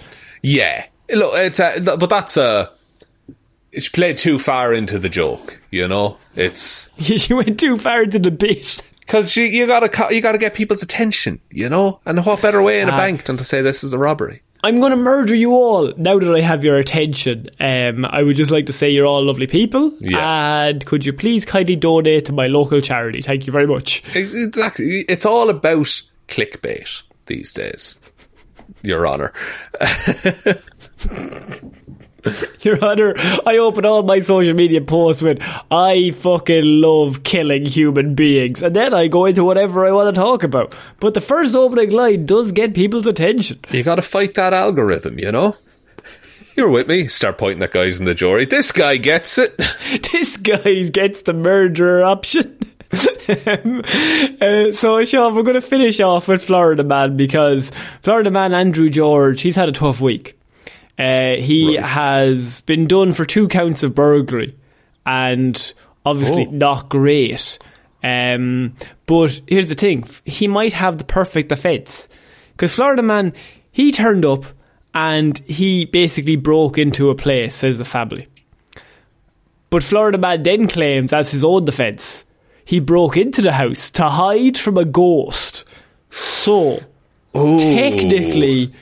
[0.44, 2.70] Yeah, look, it's a, but that's a.
[3.72, 6.18] It's played too far into the joke, you know.
[6.36, 8.82] It's she went too far into the bit.
[9.00, 12.00] because you, you gotta you gotta get people's attention, you know.
[12.06, 12.98] And what better way in a Ah.
[12.98, 14.42] bank than to say this is a robbery?
[14.66, 17.50] I'm going to murder you all now that I have your attention.
[17.60, 20.64] Um, I would just like to say you're all lovely people, Yeah.
[20.68, 23.22] and could you please kindly donate to my local charity?
[23.22, 24.02] Thank you very much.
[24.16, 28.00] Exactly, it's all about clickbait these days.
[28.84, 29.32] Your Honor,
[32.62, 33.16] Your Honour,
[33.46, 38.76] I open all my social media posts with I fucking love killing human beings, and
[38.76, 40.76] then I go into whatever I want to talk about.
[41.00, 43.60] But the first opening line does get people's attention.
[43.72, 45.56] you got to fight that algorithm, you know.
[46.56, 47.08] You're with me.
[47.08, 48.46] Start pointing at guys in the jury.
[48.46, 49.58] This guy gets it.
[50.12, 52.58] this guy gets the murderer option.
[53.48, 53.82] Um,
[54.42, 57.72] uh, so, Shaun, we're going to finish off with Florida Man because
[58.02, 60.38] Florida Man Andrew George, he's had a tough week.
[61.00, 61.86] Uh, he Right.
[61.86, 64.56] has been done for two counts of burglary
[65.06, 65.74] and
[66.06, 66.52] obviously Oh.
[66.52, 67.58] not great.
[68.04, 68.74] Um,
[69.08, 72.08] but here's the thing he might have the perfect offence.
[72.52, 73.34] Because Florida Man,
[73.72, 74.46] he turned up
[74.94, 78.28] and he basically broke into a place as a family.
[79.72, 82.26] But Florida Man then claims, as his own defence,
[82.66, 85.64] he broke into the house to hide from a ghost.
[86.10, 86.84] So,
[87.36, 87.60] Ooh.
[87.60, 88.74] technically,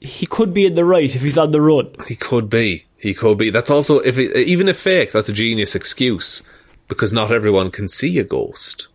[0.00, 1.94] he could be in the right if he's on the run.
[2.06, 2.86] He could be.
[2.96, 3.50] He could be.
[3.50, 6.42] That's also if it, even if fake, that's a genius excuse
[6.88, 8.88] because not everyone can see a ghost.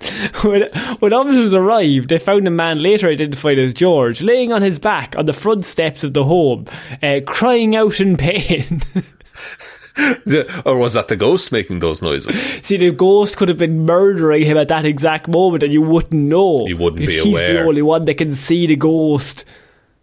[0.42, 0.62] when,
[0.98, 5.16] when officers arrived, they found a man later identified as George laying on his back
[5.16, 6.66] on the front steps of the home,
[7.02, 8.82] uh, crying out in pain.
[10.64, 12.38] Or was that the ghost making those noises?
[12.66, 16.12] See, the ghost could have been murdering him at that exact moment, and you wouldn't
[16.14, 16.66] know.
[16.66, 19.44] You wouldn't be he's the only one that can see the ghost.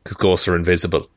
[0.04, 1.10] Because ghosts are invisible.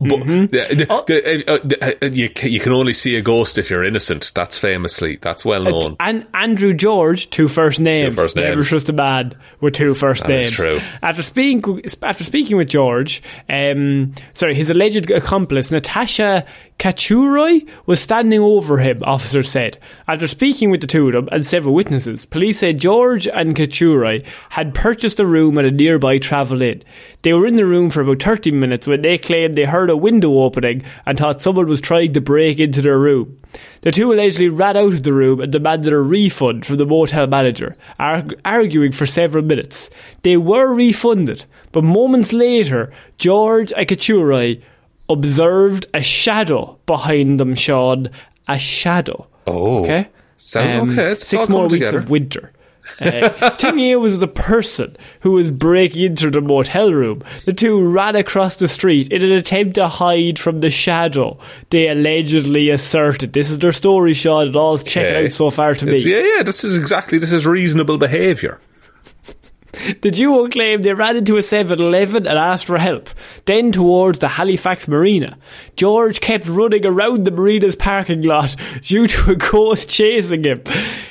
[0.00, 1.02] But the, the, Oh.
[1.08, 4.30] the, uh, uh, uh, you, you can only see a ghost if you're innocent.
[4.32, 5.96] That's famously, that's well known.
[5.98, 8.14] And Andrew George, two first names.
[8.14, 8.68] first Never names.
[8.68, 10.52] trust a man with two first That names.
[10.52, 10.78] true.
[11.02, 16.46] After speaking, after speaking with George, um, sorry, his alleged accomplice Natasha
[16.78, 19.02] Kachuroy was standing over him.
[19.02, 19.78] Officers said.
[20.06, 24.24] After speaking with the two of them and several witnesses, police said George and Kachuroy
[24.50, 26.84] had purchased a room at a nearby Travel Inn.
[27.22, 29.96] They were in the room for about 30 minutes when they claimed they heard a
[29.96, 33.40] window opening and thought someone was trying to break into their room.
[33.80, 37.26] The two allegedly ran out of the room and demanded a refund from the motel
[37.26, 39.90] manager, arg- arguing for several minutes.
[40.22, 44.62] They were refunded, but moments later, George and Kachurai
[45.08, 48.10] observed a shadow behind them, Shaun.
[48.48, 49.26] A shadow.
[49.46, 49.82] Oh.
[49.82, 50.08] Okay?
[50.36, 51.98] So Um, okay, it's six all more weeks together.
[51.98, 52.52] of winter.
[53.00, 53.28] Uh,
[53.58, 57.22] Tingier was the person who was breaking into the motel room.
[57.44, 61.38] The two ran across the street in an attempt to hide from the shadow.
[61.68, 63.34] They allegedly asserted.
[63.34, 64.48] This is their story, Shaun.
[64.48, 65.26] It checking Okay.
[65.26, 66.12] out so far to It's- me.
[66.12, 66.42] yeah, yeah.
[66.42, 68.58] This is exactly this is reasonable behaviour.
[70.00, 73.10] The duo claimed they ran into a 7-Eleven and asked for help,
[73.44, 75.38] then towards the Halifax Marina.
[75.76, 80.62] George kept running around the marina's parking lot due to a ghost chasing him.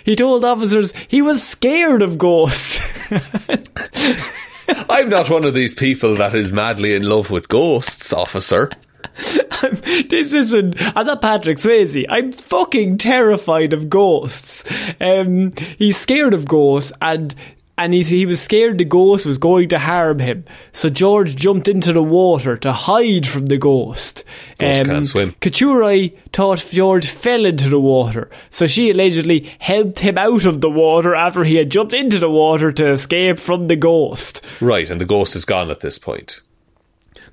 [0.04, 2.82] He told officers he was scared of ghosts.
[4.90, 8.70] I'm not one of these people that is madly in love with ghosts, officer.
[9.16, 10.76] this isn't.
[10.96, 12.06] I'm not Patrick Swayze.
[12.10, 14.64] I'm fucking terrified of ghosts.
[15.00, 17.34] Um, he's scared of ghosts, and
[17.78, 20.44] and he's, he was scared the ghost was going to harm him.
[20.72, 24.24] So George jumped into the water to hide from the ghost.
[24.60, 25.32] Um, Ghosts can't swim.
[25.34, 30.70] Kachurai thought George fell into the water, so she allegedly helped him out of the
[30.70, 34.46] water after he had jumped into the water to escape from the ghost.
[34.60, 36.42] Right, and the ghost is gone at this point.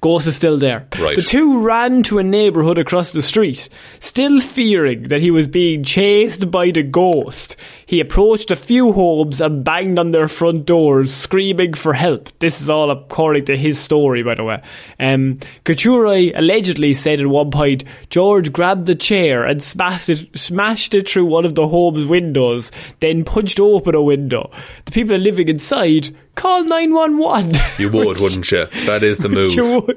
[0.04, 0.86] Ghost is still there.
[0.98, 1.16] Right.
[1.16, 5.82] The two ran to a neighbourhood across the street, still fearing that he was being
[5.82, 7.56] chased by the ghost.
[7.86, 12.28] He approached a few homes and banged on their front doors, screaming for help.
[12.38, 14.60] This is all according to his story, by the way.
[15.00, 20.92] Um, Kachurai allegedly said at one point, George grabbed the chair and smashed it, smashed
[20.92, 24.50] it through one of the home's windows, then punched open a window.
[24.84, 27.52] The people living inside called 911.
[27.78, 28.66] You would, wouldn't you?
[28.86, 29.54] That is the move.
[29.54, 29.93] You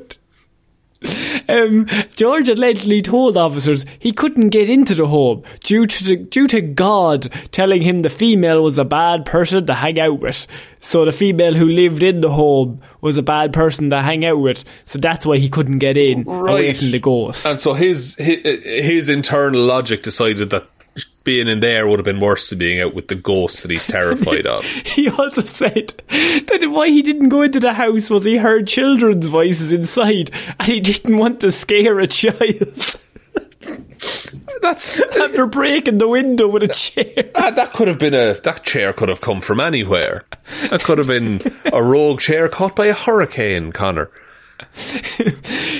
[1.47, 1.85] Um,
[2.15, 6.59] George allegedly told officers he couldn't get into the home due to the, due to
[6.59, 10.47] God telling him the female was a bad person to hang out with.
[10.81, 14.39] So the female who lived in the home was a bad person to hang out
[14.39, 14.65] with.
[14.85, 16.77] So that's why he couldn't get in away Right.
[16.77, 17.45] from the ghost.
[17.45, 20.67] And so his, his his internal logic decided that
[21.23, 23.87] being in there would have been worse than being out with the ghost that he's
[23.97, 24.63] terrified of.
[24.65, 29.27] He also said that why he didn't go into the house was he heard children's
[29.27, 32.95] voices inside and he didn't want to scare a child
[34.61, 37.31] That's after breaking the window with a chair.
[37.35, 40.25] ah, that could have been a that chair could have come from anywhere.
[40.69, 41.41] That could have been
[41.71, 44.09] a rogue chair caught by a hurricane, Connor.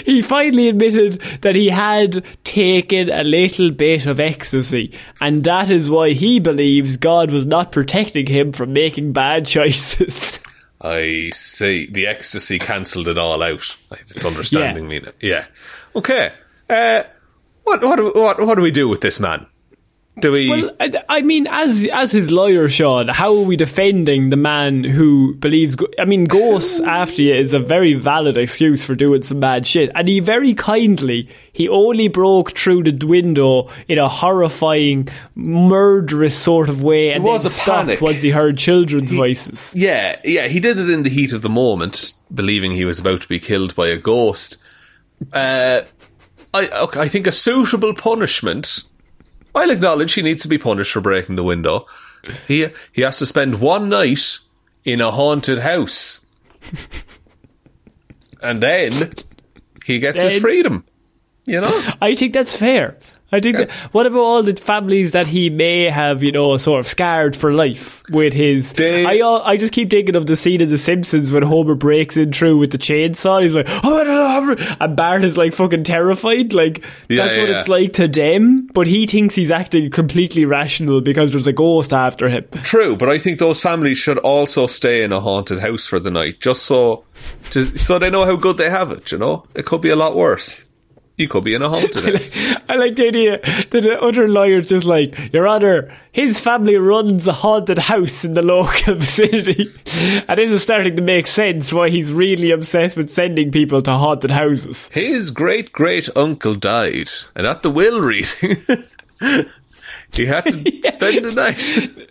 [0.06, 5.90] He finally admitted that he had taken a little bit of ecstasy, and that is
[5.90, 10.42] why he believes God was not protecting him from making bad choices.
[10.82, 11.88] I see.
[11.88, 13.76] The ecstasy cancelled it all out.
[13.92, 15.00] It's understanding me.
[15.00, 15.12] now.
[15.20, 15.46] Yeah.
[15.96, 16.32] Okay.
[16.70, 17.04] Uh,
[17.64, 19.48] what what what what do we do with this man?
[20.20, 20.50] Do we?
[20.50, 24.84] Well, I, I mean, as as his lawyer, Shaun, how are we defending the man
[24.84, 25.76] who believes?
[25.76, 29.68] go- I mean, ghosts after you is a very valid excuse for doing some bad
[29.68, 36.38] shit, and he very kindly he only broke through the window in a horrifying, murderous
[36.38, 38.02] sort of way, and was then a stopped panic.
[38.02, 39.72] once he heard children's voices.
[39.76, 40.48] yeah, yeah.
[40.48, 43.40] He did it in the heat of the moment, believing he was about to be
[43.40, 44.58] killed by a ghost.
[45.34, 45.82] Uh,
[46.54, 48.84] I okay, I think a suitable punishment.
[49.58, 51.88] I'll acknowledge he needs to be punished for breaking the window.
[52.48, 54.40] He he has to spend one night
[54.86, 56.26] in a haunted house,
[58.42, 59.14] and then
[59.86, 60.86] he gets his freedom.
[61.46, 61.94] You know.
[62.02, 62.98] I think that's fair.
[63.32, 63.58] I think.
[63.58, 67.36] That, what about all the families that he may have, you know, sort of scarred
[67.36, 68.74] for life with his?
[68.74, 72.16] They- I I just keep thinking of the scene in The Simpsons when Homer breaks
[72.18, 73.42] in through with the chainsaw.
[73.44, 76.54] He's like, oh, and Bart is like fucking terrified.
[76.54, 77.60] Like Yeah, that's yeah, what yeah.
[77.60, 78.68] it's like to them.
[78.74, 82.46] But he thinks he's acting completely rational because there's a ghost after him.
[82.64, 86.12] True, but I think those families should also stay in a haunted house for the
[86.12, 87.04] night, just so,
[87.50, 89.12] just so they know how good they have it.
[89.12, 90.64] You know, it could be a lot worse.
[91.18, 92.38] You could be in a haunted house.
[92.70, 97.28] I like the idea that the other lawyer's just like, Your Honour, his family runs
[97.28, 99.66] a haunted house in the local vicinity.
[100.28, 103.94] And this is starting to make sense why he's really obsessed with sending people to
[103.94, 104.90] haunted houses.
[104.90, 108.58] His great great uncle died, and at the will reading,
[110.14, 112.08] he had to spend the night.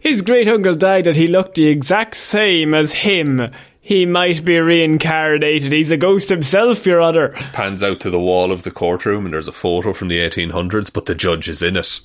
[0.00, 3.52] His great uncle died and he looked the exact same as him.
[3.90, 5.72] He might be reincarnated.
[5.72, 7.30] He's a ghost himself, Your Honour.
[7.52, 10.92] Pans out to the wall of the courtroom, and there's a photo from the 1800s,
[10.92, 11.98] but the judge is in it.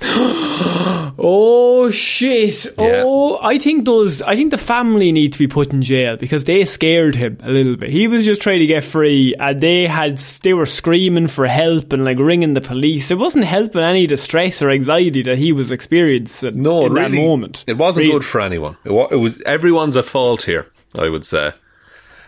[1.20, 2.64] Oh shit!
[2.78, 3.02] Yeah.
[3.04, 4.22] Oh, I think those.
[4.22, 7.50] I think the family need to be put in jail because they scared him a
[7.50, 7.90] little bit.
[7.90, 11.92] He was just trying to get free, and they had they were screaming for help
[11.92, 13.10] and like ringing the police.
[13.10, 16.62] It wasn't helping any distress or anxiety that he was experiencing.
[16.62, 17.64] No, in really, that moment.
[17.66, 18.18] it wasn't Really.
[18.18, 18.76] good for anyone.
[18.84, 20.70] It, wa- it was everyone's at fault here.
[20.98, 21.52] I would say.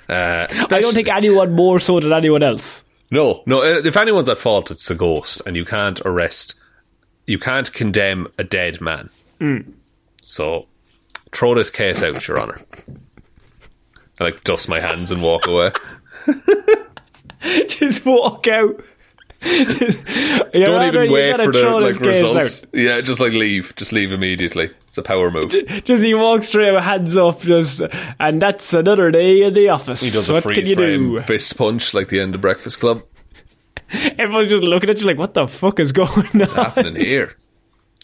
[0.09, 2.85] Uh, I don't think anyone more so than anyone else.
[3.13, 3.63] No, no.
[3.63, 6.55] uh, If anyone's at fault, it's a ghost, and you can't arrest
[7.27, 9.11] you can't condemn a dead man.
[9.39, 9.73] Mm.
[10.23, 10.67] So
[11.33, 12.61] throw this case out, Your Honour.
[14.21, 15.73] I like dust my hands and walk away.
[17.69, 18.83] Just walk out.
[19.43, 22.67] Don't even wait for the like results.
[22.75, 23.75] Yeah, just like leave.
[23.75, 24.71] Just leave immediately.
[24.89, 25.51] It's a power move.
[25.85, 27.81] Just he walks straight out, hands up, just
[28.19, 30.03] and that's another day in the office.
[30.03, 31.23] He does what a can freeze you frame do?
[31.23, 33.03] fist punch like the end of Breakfast Club.
[34.19, 36.11] Everyone's just looking at you like, what the fuck is going
[36.43, 36.49] on?
[36.49, 37.35] Happening here.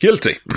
[0.00, 0.38] Guilty.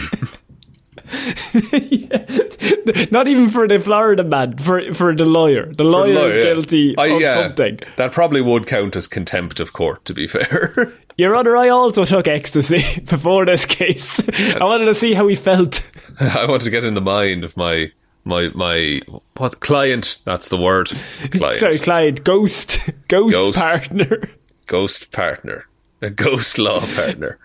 [3.12, 5.72] Not even for the Florida man, for for the lawyer.
[5.74, 6.44] The lawyer, lawyer, is yeah.
[6.44, 7.80] guilty I- of yeah, something.
[7.96, 10.94] That probably would count as contempt of court, to be fair.
[11.18, 14.22] Your Honour, I also took ecstasy before this case.
[14.56, 15.82] I wanted to see how he felt.
[16.20, 17.92] I want to get in the mind of my
[18.24, 19.02] my my
[19.36, 20.20] what client?
[20.26, 20.90] That's the word.
[21.32, 21.58] Client.
[21.60, 23.60] Sorry, client, ghost, ghost, Ghost.
[23.60, 24.30] partner.
[24.70, 25.66] Ghost partner.
[26.00, 27.40] A ghost law partner.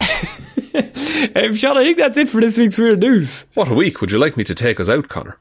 [1.34, 3.46] Um, Shaun, I think that's it for this week's Weird News.
[3.54, 4.02] What a week.
[4.02, 5.38] Would you like me to take us out, Connor?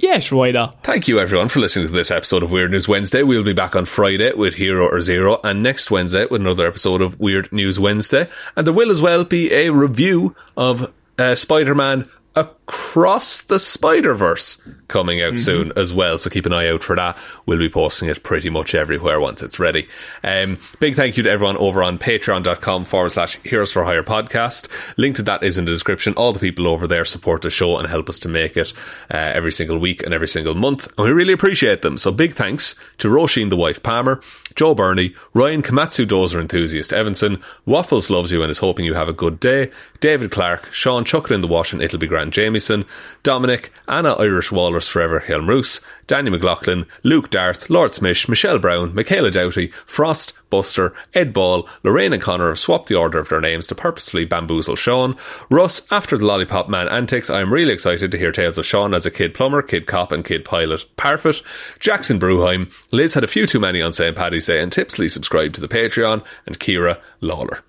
[0.00, 0.82] Yes, why not?
[0.82, 3.22] Thank you, everyone, for listening to this episode of Weird News Wednesday.
[3.22, 7.02] We'll be back on Friday with Hero or Zero, and next Wednesday with another episode
[7.02, 8.30] of Weird News Wednesday.
[8.56, 10.86] And there will as well be a review of
[11.18, 14.58] uh, Spider Man Across the Spider Verse
[14.92, 16.18] coming out soon as well.
[16.18, 17.16] So keep an eye out for that.
[17.46, 19.88] We'll be posting it pretty much everywhere once it's ready.
[20.22, 24.68] Um, big thank you to everyone over on patreon.com forward slash Heroes for Hire podcast.
[24.98, 26.12] Link to that is in the description.
[26.14, 28.74] All the people over there support the show and help us to make it
[29.10, 30.86] uh, every single week and every single month.
[30.98, 31.96] And we really appreciate them.
[31.96, 34.20] So big thanks to Róisín the wife Palmer,
[34.54, 39.08] Joe Bernie, Ryan Komatsu Dozer enthusiast Evanson, Waffles loves you and is hoping you have
[39.08, 39.70] a good day,
[40.00, 42.84] David Clarke, Shaun Chuck it in the wash and it'll be grand Jamieson,
[43.22, 44.52] Dominic, Anna Irish
[44.88, 51.66] Forever Hjelmroos, Danny McLaughlin, Luke Darth, Lordsmish, Michelle Browne, Michaela Doughty, Frost, Buster, Ed Ball,
[51.82, 55.16] Lorraine and Conor swap the order of their names to purposely bamboozle Shaun.
[55.48, 58.92] Russ, after the Lollipop Man antics, I am really excited to hear tales of Shaun
[58.92, 60.84] as a kid plumber, kid cop, and kid pilot.
[60.96, 61.42] Parfitt,
[61.78, 64.14] Jackson Brueheim, Liz had a few too many on St.
[64.14, 67.62] Paddy's Day, and Tipsley subscribed to the Patreon, and Ciara Lawler.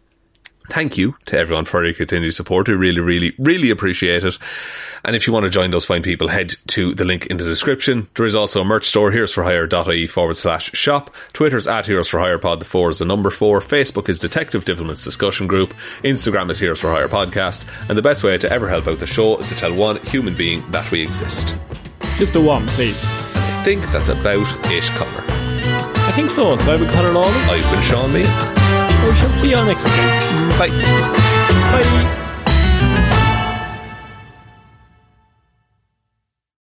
[0.69, 2.67] Thank you to everyone for your continued support.
[2.67, 4.37] We really, really, really appreciate it.
[5.05, 7.43] And if you want to join those fine people, head to the link in the
[7.43, 8.07] description.
[8.15, 11.13] There is also a merch store, heroesforhire.ie forward slash shop.
[11.33, 13.59] Twitter's at Heroes for Hire Pod, the four is the number four.
[13.59, 15.73] Facebook is Detective Divilment's discussion group.
[16.03, 17.65] Instagram is Heroes for Hire Podcast.
[17.89, 20.35] And the best way to ever help out the show is to tell one human
[20.35, 21.55] being that we exist.
[22.17, 23.03] Just a one, please.
[23.05, 25.25] I think that's about it, Conor.
[26.05, 26.55] I think so.
[26.57, 27.27] So I would cut it all.
[27.27, 28.82] I've been Sean Lee.
[29.13, 29.93] We shall see you all next week.
[29.93, 30.57] guys.
[30.57, 30.69] Bye.
[30.69, 32.22] Bye.